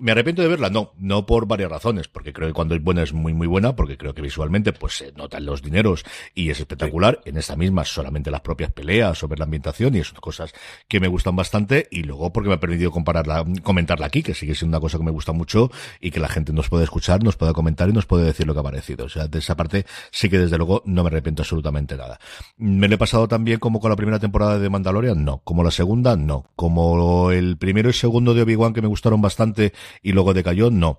[0.01, 0.71] ¿Me arrepiento de verla?
[0.71, 3.77] No, no por varias razones, porque creo que cuando es buena es muy muy buena,
[3.77, 6.05] porque creo que visualmente pues se notan los dineros
[6.35, 7.21] y es espectacular.
[7.25, 10.53] En esta misma solamente las propias peleas sobre la ambientación y son cosas
[10.89, 14.57] que me gustan bastante y luego porque me ha permitido compararla, comentarla aquí, que sigue
[14.57, 15.71] siendo una cosa que me gusta mucho
[16.01, 18.55] y que la gente nos puede escuchar, nos puede comentar y nos puede decir lo
[18.55, 19.07] que ha parecido.
[19.07, 22.21] O sea, de esa parte sí que desde luego no me arrepiento absolutamente nada.
[22.57, 25.25] ¿Me lo he pasado también como con la primera temporada de Mandalorian?
[25.25, 25.39] No.
[25.43, 26.47] Como la segunda, no.
[26.55, 30.99] Como el primero y segundo de Obi-Wan que me gustaron bastante y luego decayó, no.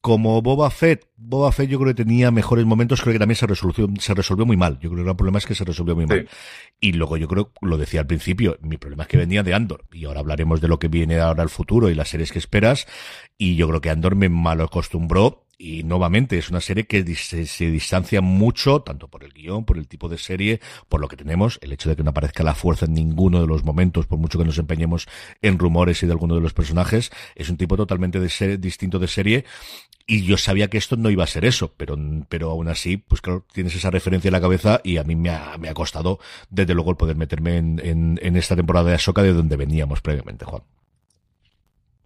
[0.00, 3.46] Como Boba Fett, Boba Fett yo creo que tenía mejores momentos, creo que también se
[3.46, 4.78] resolvió, se resolvió muy mal.
[4.80, 6.26] Yo creo que el problema es que se resolvió muy mal.
[6.80, 9.84] Y luego yo creo, lo decía al principio, mi problema es que venía de Andor.
[9.92, 12.86] Y ahora hablaremos de lo que viene ahora al futuro y las series que esperas.
[13.36, 17.70] Y yo creo que Andor me mal acostumbró y nuevamente es una serie que se,
[17.70, 21.58] distancia mucho, tanto por el guion, por el tipo de serie, por lo que tenemos,
[21.62, 24.38] el hecho de que no aparezca la fuerza en ninguno de los momentos, por mucho
[24.38, 25.08] que nos empeñemos
[25.42, 29.08] en rumores y de alguno de los personajes, es un tipo totalmente de distinto de
[29.08, 29.44] serie.
[30.06, 31.98] Y yo sabía que esto no iba a ser eso, pero,
[32.28, 35.30] pero aún así, pues claro, tienes esa referencia en la cabeza y a mí me
[35.30, 38.94] ha, me ha costado, desde luego, el poder meterme en, en, en esta temporada de
[38.94, 40.62] Ahsoka de donde veníamos previamente, Juan.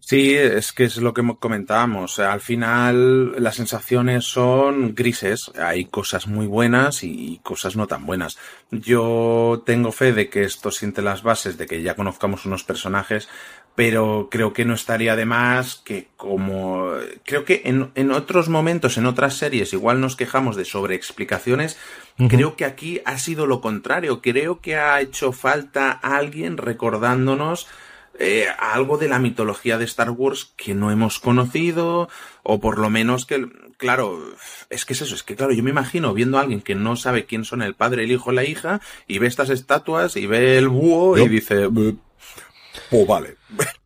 [0.05, 2.19] Sí, es que es lo que comentábamos.
[2.19, 5.53] Al final las sensaciones son grises.
[5.57, 8.37] Hay cosas muy buenas y cosas no tan buenas.
[8.73, 13.29] Yo tengo fe de que esto siente las bases de que ya conozcamos unos personajes,
[13.77, 16.91] pero creo que no estaría de más que como
[17.25, 21.79] creo que en, en otros momentos, en otras series, igual nos quejamos de sobreexplicaciones.
[22.29, 24.21] Creo que aquí ha sido lo contrario.
[24.21, 27.69] Creo que ha hecho falta alguien recordándonos
[28.19, 32.09] eh, algo de la mitología de Star Wars que no hemos conocido,
[32.43, 33.47] o por lo menos que,
[33.77, 34.21] claro,
[34.71, 36.97] es que es eso, es que claro, yo me imagino viendo a alguien que no
[36.97, 40.59] sabe quién son el padre, el hijo, la hija, y ve estas estatuas y ve
[40.59, 43.37] el búho y dice, pues vale.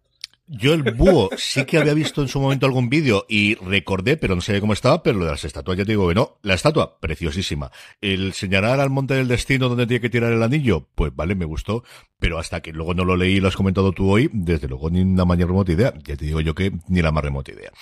[0.49, 4.37] Yo el búho sí que había visto en su momento algún vídeo y recordé, pero
[4.37, 6.39] no sé cómo estaba, pero lo de las estatuas ya te digo que no.
[6.43, 7.73] La estatua, preciosísima.
[8.01, 11.47] El señalar al monte del destino donde tiene que tirar el anillo, pues vale, me
[11.47, 11.83] gustó,
[12.21, 14.89] pero hasta que luego no lo leí y lo has comentado tú hoy, desde luego
[14.89, 15.93] ni la mayor remota idea.
[16.05, 17.73] Ya te digo yo que ni la más remota idea.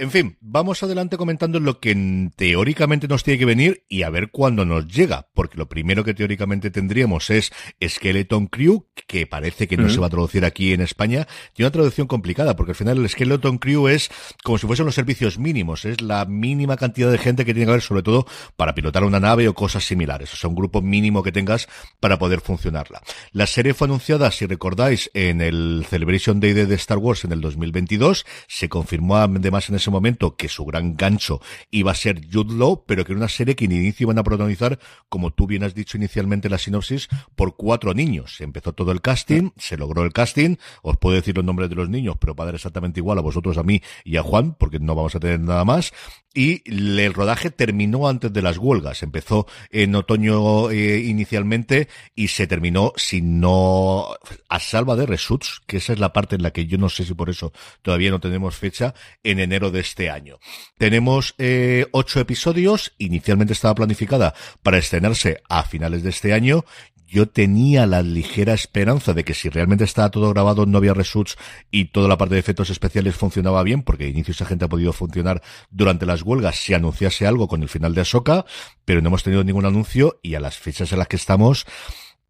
[0.00, 4.30] En fin, vamos adelante comentando lo que teóricamente nos tiene que venir y a ver
[4.30, 7.52] cuándo nos llega, porque lo primero que teóricamente tendríamos es
[7.86, 11.72] Skeleton Crew, que parece que no se va a traducir aquí en España, tiene una
[11.72, 14.10] traducción complicada, porque al final el Skeleton Crew es
[14.42, 17.72] como si fuesen los servicios mínimos, es la mínima cantidad de gente que tiene que
[17.72, 18.26] haber, sobre todo
[18.56, 21.68] para pilotar una nave o cosas similares, o sea, un grupo mínimo que tengas
[22.00, 23.02] para poder funcionarla.
[23.32, 27.42] La serie fue anunciada, si recordáis, en el Celebration Day de Star Wars en el
[27.42, 32.22] 2022, se confirmó además en ese ese momento que su gran gancho iba a ser
[32.32, 34.78] Jude Law, pero que era una serie que en inicio iban a protagonizar,
[35.08, 38.36] como tú bien has dicho inicialmente en la sinopsis, por cuatro niños.
[38.36, 41.74] Se empezó todo el casting, se logró el casting, os puedo decir los nombres de
[41.74, 44.54] los niños, pero va a dar exactamente igual a vosotros, a mí y a Juan,
[44.54, 45.92] porque no vamos a tener nada más.
[46.32, 49.02] Y el rodaje terminó antes de las huelgas.
[49.02, 54.06] Empezó en otoño eh, inicialmente y se terminó, si no
[54.48, 57.04] a salva de Resuts, que esa es la parte en la que yo no sé
[57.04, 57.52] si por eso
[57.82, 60.38] todavía no tenemos fecha, en enero de este año.
[60.78, 62.94] Tenemos eh, ocho episodios.
[62.98, 66.64] Inicialmente estaba planificada para estrenarse a finales de este año
[67.10, 71.36] yo tenía la ligera esperanza de que si realmente estaba todo grabado no había reshoots
[71.70, 74.68] y toda la parte de efectos especiales funcionaba bien, porque de inicio esa gente ha
[74.68, 78.44] podido funcionar durante las huelgas si anunciase algo con el final de Ahsoka,
[78.84, 81.66] pero no hemos tenido ningún anuncio y a las fechas en las que estamos,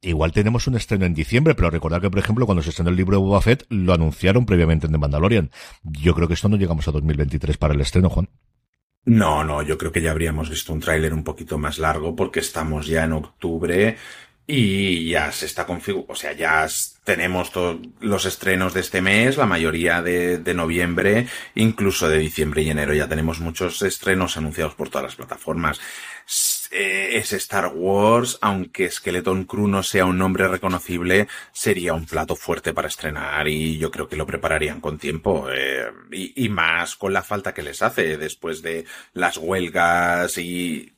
[0.02, 2.96] Igual tenemos un estreno en diciembre, pero recordad que, por ejemplo, cuando se estrenó el
[2.96, 5.50] libro de Boba Fett, lo anunciaron previamente en The Mandalorian.
[5.82, 8.30] Yo creo que esto no llegamos a 2023 para el estreno, Juan.
[9.04, 12.40] No, no, yo creo que ya habríamos visto un tráiler un poquito más largo porque
[12.40, 13.96] estamos ya en octubre
[14.52, 16.66] y ya se está configurando, o sea, ya
[17.04, 22.70] tenemos todos los estrenos de este mes, la mayoría de, noviembre, incluso de diciembre y
[22.70, 22.92] enero.
[22.92, 25.80] Ya tenemos muchos estrenos anunciados por todas las plataformas.
[26.72, 32.34] Eh, es Star Wars, aunque Skeleton Crew no sea un nombre reconocible, sería un plato
[32.34, 35.46] fuerte para estrenar y yo creo que lo prepararían con tiempo.
[35.52, 38.84] Eh, y, más con la falta que les hace después de
[39.14, 40.92] las huelgas y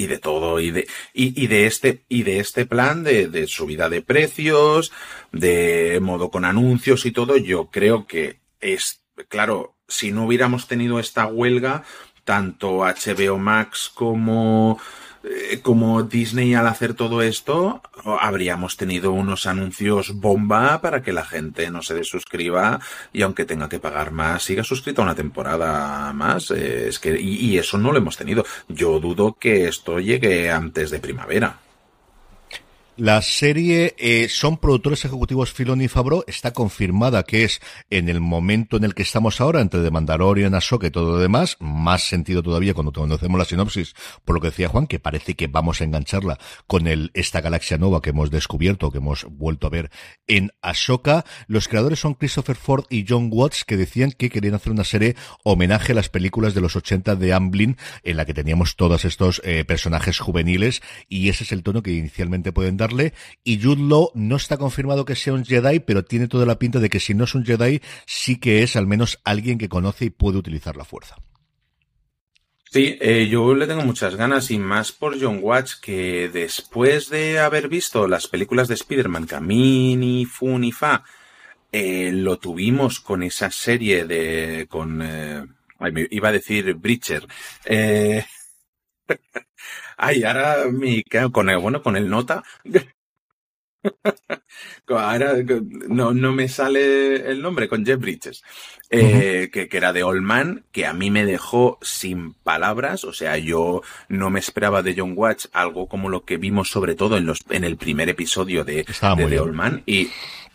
[0.00, 3.46] y de todo y de y, y, de este y de este plan de, de
[3.46, 4.92] subida de precios
[5.30, 10.98] de modo con anuncios y todo yo creo que es claro si no hubiéramos tenido
[10.98, 11.84] esta huelga
[12.24, 14.80] tanto HBO Max como
[15.22, 17.82] eh, como Disney al hacer todo esto,
[18.20, 22.80] habríamos tenido unos anuncios bomba para que la gente no se desuscriba
[23.12, 26.50] y aunque tenga que pagar más, siga suscrita una temporada más.
[26.50, 28.44] Eh, es que, y, y eso no lo hemos tenido.
[28.68, 31.58] Yo dudo que esto llegue antes de primavera.
[33.00, 36.22] La serie eh, son productores ejecutivos Filoni y Fabro.
[36.26, 40.54] Está confirmada que es en el momento en el que estamos ahora, entre The Mandalorian,
[40.54, 41.56] Ahsoka y todo lo demás.
[41.60, 43.94] Más sentido todavía cuando conocemos la sinopsis,
[44.26, 47.78] por lo que decía Juan, que parece que vamos a engancharla con el, esta galaxia
[47.78, 49.90] nueva que hemos descubierto, que hemos vuelto a ver
[50.26, 51.24] en Ahsoka.
[51.46, 55.16] Los creadores son Christopher Ford y John Watts, que decían que querían hacer una serie
[55.42, 59.40] homenaje a las películas de los 80 de Amblin, en la que teníamos todos estos
[59.42, 62.89] eh, personajes juveniles, y ese es el tono que inicialmente pueden dar
[63.44, 66.78] y Jude Law no está confirmado que sea un Jedi, pero tiene toda la pinta
[66.78, 70.06] de que si no es un Jedi, sí que es al menos alguien que conoce
[70.06, 71.16] y puede utilizar la fuerza.
[72.72, 77.40] Sí, eh, yo le tengo muchas ganas y más por John Watch, que después de
[77.40, 81.02] haber visto las películas de Spider-Man, Camini, Fun y Fa,
[81.72, 85.44] eh, lo tuvimos con esa serie de, con, eh,
[86.10, 87.26] iba a decir Breacher,
[87.64, 88.24] eh,
[89.96, 92.42] Ay, ahora me con el, bueno, con el nota.
[94.88, 95.34] ahora
[95.88, 98.42] no, no me sale el nombre, con Jeff Bridges.
[98.90, 103.04] Eh, que, que, era de Old Man, que a mí me dejó sin palabras.
[103.04, 106.94] O sea, yo no me esperaba de John Watch algo como lo que vimos sobre
[106.94, 109.82] todo en los, en el primer episodio de, de The Old Man.
[109.86, 110.10] Y,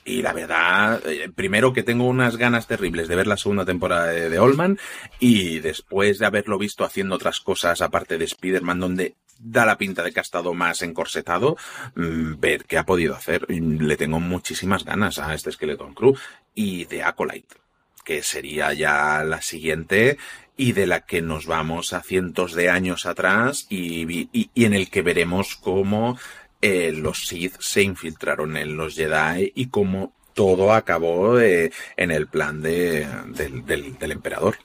[0.06, 4.06] y la verdad, eh, primero que tengo unas ganas terribles de ver la segunda temporada
[4.08, 4.78] de, de Allman
[5.20, 10.04] y después de haberlo visto haciendo otras cosas aparte de Spider-Man donde da la pinta
[10.04, 11.58] de que ha estado más encorsetado,
[11.96, 13.46] mmm, ver qué ha podido hacer.
[13.50, 16.16] Le tengo muchísimas ganas a este Skeleton Crew
[16.54, 17.56] y de Acolyte,
[18.04, 20.18] que sería ya la siguiente
[20.56, 24.90] y de la que nos vamos a cientos de años atrás y, y en el
[24.90, 26.18] que veremos cómo
[26.66, 32.26] eh, los Sith se infiltraron en los Jedi y cómo todo acabó eh, en el
[32.26, 34.56] plan de, del, del, del emperador.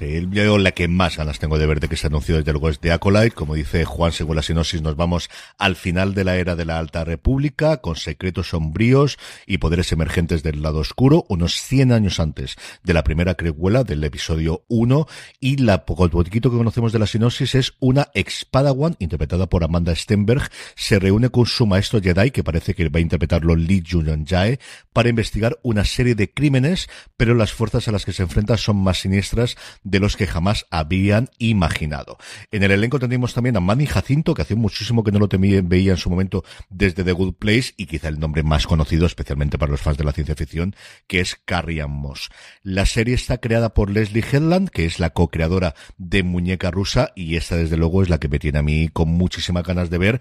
[0.00, 2.80] Yo la que más ganas tengo de ver de que se anunció desde luego es
[2.80, 3.32] de Acolyte.
[3.32, 5.28] Como dice Juan, según la sinopsis, nos vamos
[5.58, 10.42] al final de la era de la Alta República, con secretos sombríos y poderes emergentes
[10.42, 15.06] del lado oscuro, unos 100 años antes de la primera crecuela del episodio 1.
[15.38, 19.94] Y la poquito que conocemos de la sinopsis es una ex Padawan, interpretada por Amanda
[19.94, 24.24] Stenberg, se reúne con su maestro Jedi, que parece que va a interpretarlo Lee Julian
[24.26, 24.58] Jae,
[24.92, 28.76] para investigar una serie de crímenes, pero las fuerzas a las que se enfrenta son
[28.76, 29.56] más siniestras
[29.90, 32.16] de los que jamás habían imaginado.
[32.50, 35.92] En el elenco tenemos también a Manny Jacinto, que hace muchísimo que no lo veía
[35.92, 39.72] en su momento desde The Good Place, y quizá el nombre más conocido, especialmente para
[39.72, 40.76] los fans de la ciencia ficción,
[41.06, 42.30] que es Carrie Moss.
[42.62, 47.36] La serie está creada por Leslie Headland, que es la co-creadora de Muñeca Rusa, y
[47.36, 50.20] esta desde luego es la que me tiene a mí con muchísimas ganas de ver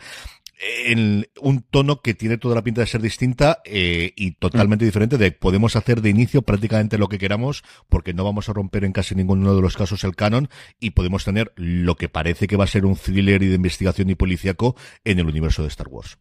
[0.60, 5.18] en un tono que tiene toda la pinta de ser distinta eh, y totalmente diferente
[5.18, 8.92] de podemos hacer de inicio prácticamente lo que queramos porque no vamos a romper en
[8.92, 10.50] casi ninguno de los casos el canon
[10.80, 14.10] y podemos tener lo que parece que va a ser un thriller y de investigación
[14.10, 16.18] y policíaco en el universo de Star Wars.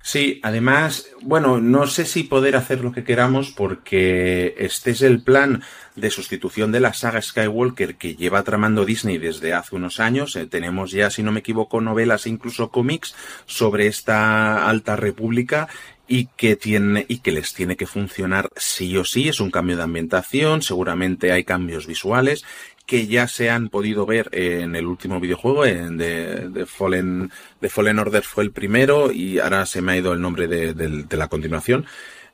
[0.00, 5.22] Sí, además, bueno, no sé si poder hacer lo que queramos porque este es el
[5.22, 5.62] plan
[5.96, 10.36] de sustitución de la saga Skywalker que lleva tramando Disney desde hace unos años.
[10.36, 13.14] Eh, tenemos ya, si no me equivoco, novelas e incluso cómics
[13.46, 15.68] sobre esta alta república
[16.06, 19.28] y que tiene y que les tiene que funcionar sí o sí.
[19.28, 22.44] Es un cambio de ambientación, seguramente hay cambios visuales
[22.88, 27.30] que ya se han podido ver en el último videojuego, en de, Fallen,
[27.60, 30.72] de Fallen Order fue el primero y ahora se me ha ido el nombre de,
[30.72, 31.84] de la continuación.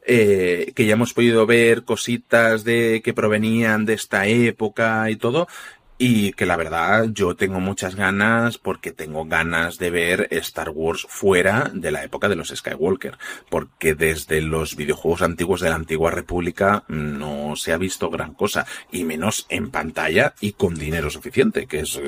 [0.06, 5.48] Eh, que ya hemos podido ver cositas de que provenían de esta época y todo,
[5.96, 11.06] y que la verdad yo tengo muchas ganas porque tengo ganas de ver Star Wars
[11.08, 13.16] fuera de la época de los Skywalker.
[13.48, 18.66] Porque desde los videojuegos antiguos de la antigua república no se ha visto gran cosa.
[18.90, 22.00] Y menos en pantalla y con dinero suficiente, que es,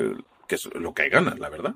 [0.47, 1.75] que es lo que hay ganas, la verdad.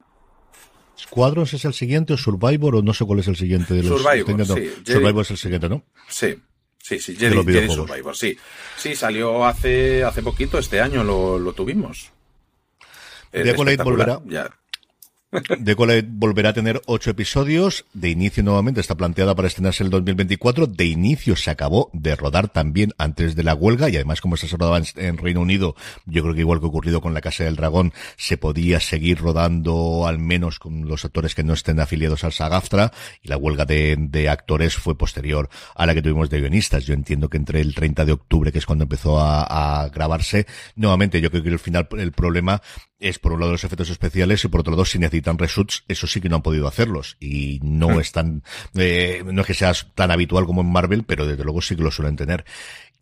[1.00, 4.02] ¿Squadrons es el siguiente o Survivor o no sé cuál es el siguiente de los
[4.02, 4.72] Survivor, sí.
[4.86, 5.84] Survivor es el siguiente, ¿no?
[6.08, 6.38] Sí.
[6.82, 7.36] Sí, sí, Jedi,
[7.70, 8.38] Survivor, sí.
[8.78, 12.12] Sí, salió hace, hace poquito, este año lo, lo tuvimos.
[13.84, 14.22] Volverá.
[14.26, 14.61] Ya.
[15.64, 15.76] The
[16.10, 17.86] volverá a tener ocho episodios.
[17.94, 20.68] De inicio nuevamente está planteada para estrenarse el 2024.
[20.68, 24.48] De inicio se acabó de rodar también antes de la huelga y además como se
[24.48, 25.76] rodaba en, Reino Unido,
[26.06, 30.06] yo creo que igual que ocurrido con La Casa del Dragón, se podía seguir rodando
[30.06, 34.28] al menos con los actores que no estén afiliados al SAGAFTRA y la huelga de,
[34.30, 36.86] actores fue posterior a la que tuvimos de guionistas.
[36.86, 41.22] Yo entiendo que entre el 30 de octubre, que es cuando empezó a, grabarse, nuevamente
[41.22, 42.62] yo creo que al final el problema
[43.00, 46.08] es por un lado los efectos especiales y por otro lado si necesitan reshoots, eso
[46.08, 48.00] sí que no han podido hacerlos y no hmm.
[48.00, 48.44] es tan,
[48.76, 51.84] eh, no es que sea tan habitual como en Marvel, pero desde luego sí que
[51.84, 52.46] lo suelen tener.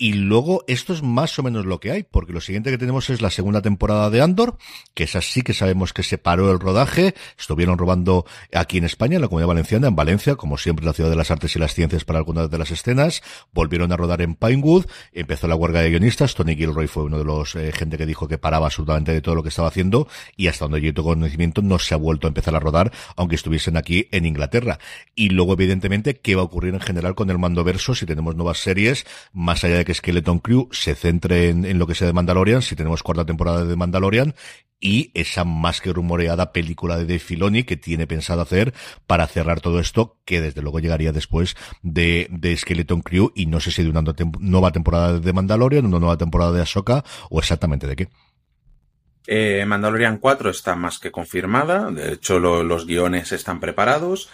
[0.01, 3.09] Y luego, esto es más o menos lo que hay, porque lo siguiente que tenemos
[3.09, 4.57] es la segunda temporada de Andor,
[4.93, 9.17] que es así que sabemos que se paró el rodaje, estuvieron robando aquí en España,
[9.17, 11.73] en la Comunidad Valenciana, en Valencia, como siempre la ciudad de las artes y las
[11.73, 13.21] ciencias para algunas de las escenas,
[13.51, 17.25] volvieron a rodar en Pinewood, empezó la huelga de guionistas, Tony Gilroy fue uno de
[17.25, 20.47] los eh, gente que dijo que paraba absolutamente de todo lo que estaba haciendo, y
[20.47, 23.75] hasta donde yo tengo conocimiento no se ha vuelto a empezar a rodar, aunque estuviesen
[23.75, 24.79] aquí en Inglaterra.
[25.13, 28.37] Y luego, evidentemente, qué va a ocurrir en general con el mando verso si tenemos
[28.37, 32.13] nuevas series, más allá de que Skeleton Crew se centre en, lo que sea de
[32.13, 34.35] Mandalorian, si tenemos cuarta temporada de Mandalorian,
[34.79, 38.75] y esa más que rumoreada película de Dave Filoni que tiene pensado hacer
[39.07, 43.71] para cerrar todo esto, que desde luego llegaría después de, Skeleton Crew, y no sé
[43.71, 44.03] si de una
[44.39, 48.09] nueva temporada de Mandalorian, una nueva temporada de Ahsoka, o exactamente de qué.
[49.25, 54.29] Eh, Mandalorian 4 está más que confirmada, de hecho los guiones están preparados,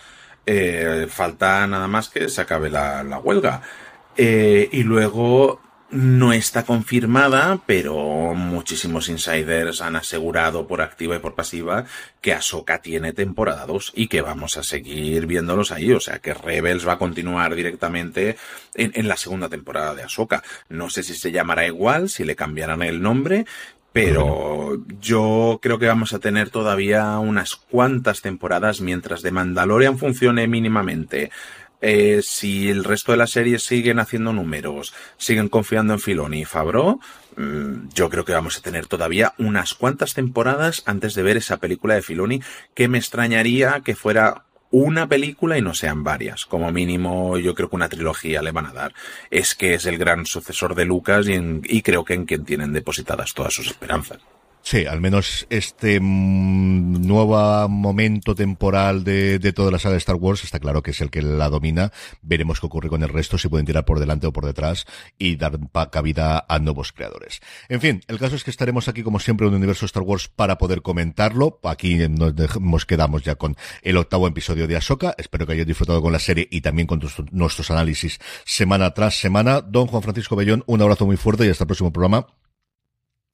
[0.46, 3.62] eh, falta nada más que se acabe la huelga.
[4.18, 5.62] Eh, y luego
[5.92, 11.86] no está confirmada, pero muchísimos insiders han asegurado por activa y por pasiva
[12.22, 15.94] que Ahsoka tiene temporada 2 y que vamos a seguir viéndolos ahí.
[15.94, 18.36] O sea que Rebels va a continuar directamente
[18.74, 20.44] en, en la segunda temporada de Ahsoka.
[20.70, 23.46] No sé si se llamará igual, si le cambiarán el nombre,
[23.96, 30.50] pero yo creo que vamos a tener todavía unas cuantas temporadas mientras de Mandalorian funcione
[30.50, 31.32] mínimamente
[31.88, 36.46] eh, si el resto de las series siguen haciendo números, siguen confiando en Filoni y
[36.46, 37.00] Fabro,
[37.38, 41.58] mm, yo creo que vamos a tener todavía unas cuantas temporadas antes de ver esa
[41.58, 42.42] película de Filoni,
[42.74, 46.48] que me extrañaría que fuera una película y no sean varias.
[46.48, 48.96] Como mínimo, yo creo que una trilogía le van a dar.
[49.30, 52.74] Es que es el gran sucesor de Lucas y, y creo que en quien tienen
[52.74, 54.22] depositadas todas sus esperanzas.
[54.68, 60.16] Sí, al menos este mm, nuevo momento temporal de, de, toda la saga de Star
[60.16, 61.92] Wars está claro que es el que la domina.
[62.24, 64.88] Veremos qué ocurre con el resto, si pueden tirar por delante o por detrás
[65.20, 65.60] y dar
[65.92, 67.42] cabida a nuevos creadores.
[67.70, 70.30] En fin, el caso es que estaremos aquí como siempre en un universo Star Wars
[70.30, 71.60] para poder comentarlo.
[71.64, 75.14] Aquí nos, quedamos ya con el octavo episodio de Ahsoka.
[75.20, 77.00] Espero que hayáis disfrutado con la serie y también con
[77.32, 79.62] nuestros análisis semana tras semana.
[79.62, 82.26] Don Juan Francisco Bellón, un abrazo muy fuerte y hasta el próximo programa.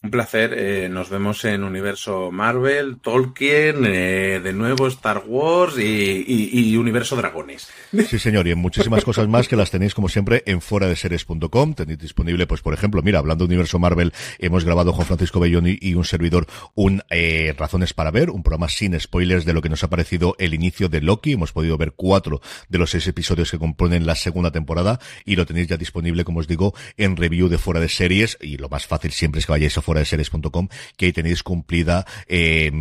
[0.03, 6.75] Un placer, eh, nos vemos en Universo Marvel, Tolkien, eh, de nuevo Star Wars y,
[6.75, 7.69] Universo Dragones.
[8.07, 10.95] Sí, señor, y en muchísimas cosas más que las tenéis como siempre en fuera de
[10.95, 11.75] series.com.
[11.75, 15.65] Tenéis disponible, pues por ejemplo, mira, hablando de Universo Marvel, hemos grabado Juan Francisco Bellón
[15.67, 19.69] y, un servidor un eh, Razones para ver, un programa sin spoilers de lo que
[19.69, 21.33] nos ha parecido el inicio de Loki.
[21.33, 25.45] Hemos podido ver cuatro de los seis episodios que componen la segunda temporada y lo
[25.45, 28.87] tenéis ya disponible, como os digo, en review de fuera de series y lo más
[28.87, 32.71] fácil siempre es que vayáis a fuera de series.com, que ahí tenéis cumplida eh,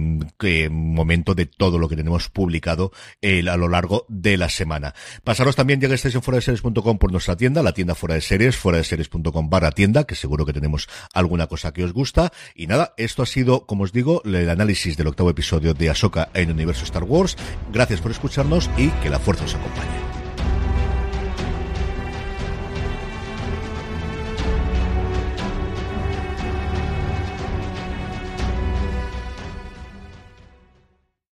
[0.71, 4.95] momento de todo lo que tenemos publicado eh, a lo largo de la semana.
[5.25, 8.15] Pasaros también, ya que estáis en fuera de series.com por nuestra tienda, la tienda fuera
[8.15, 11.93] de series, fuera de series.com barra tienda, que seguro que tenemos alguna cosa que os
[11.93, 12.33] gusta.
[12.55, 16.31] Y nada, esto ha sido, como os digo, el análisis del octavo episodio de Ahsoka
[16.35, 17.37] en el universo Star Wars.
[17.73, 20.10] Gracias por escucharnos y que la fuerza os acompañe.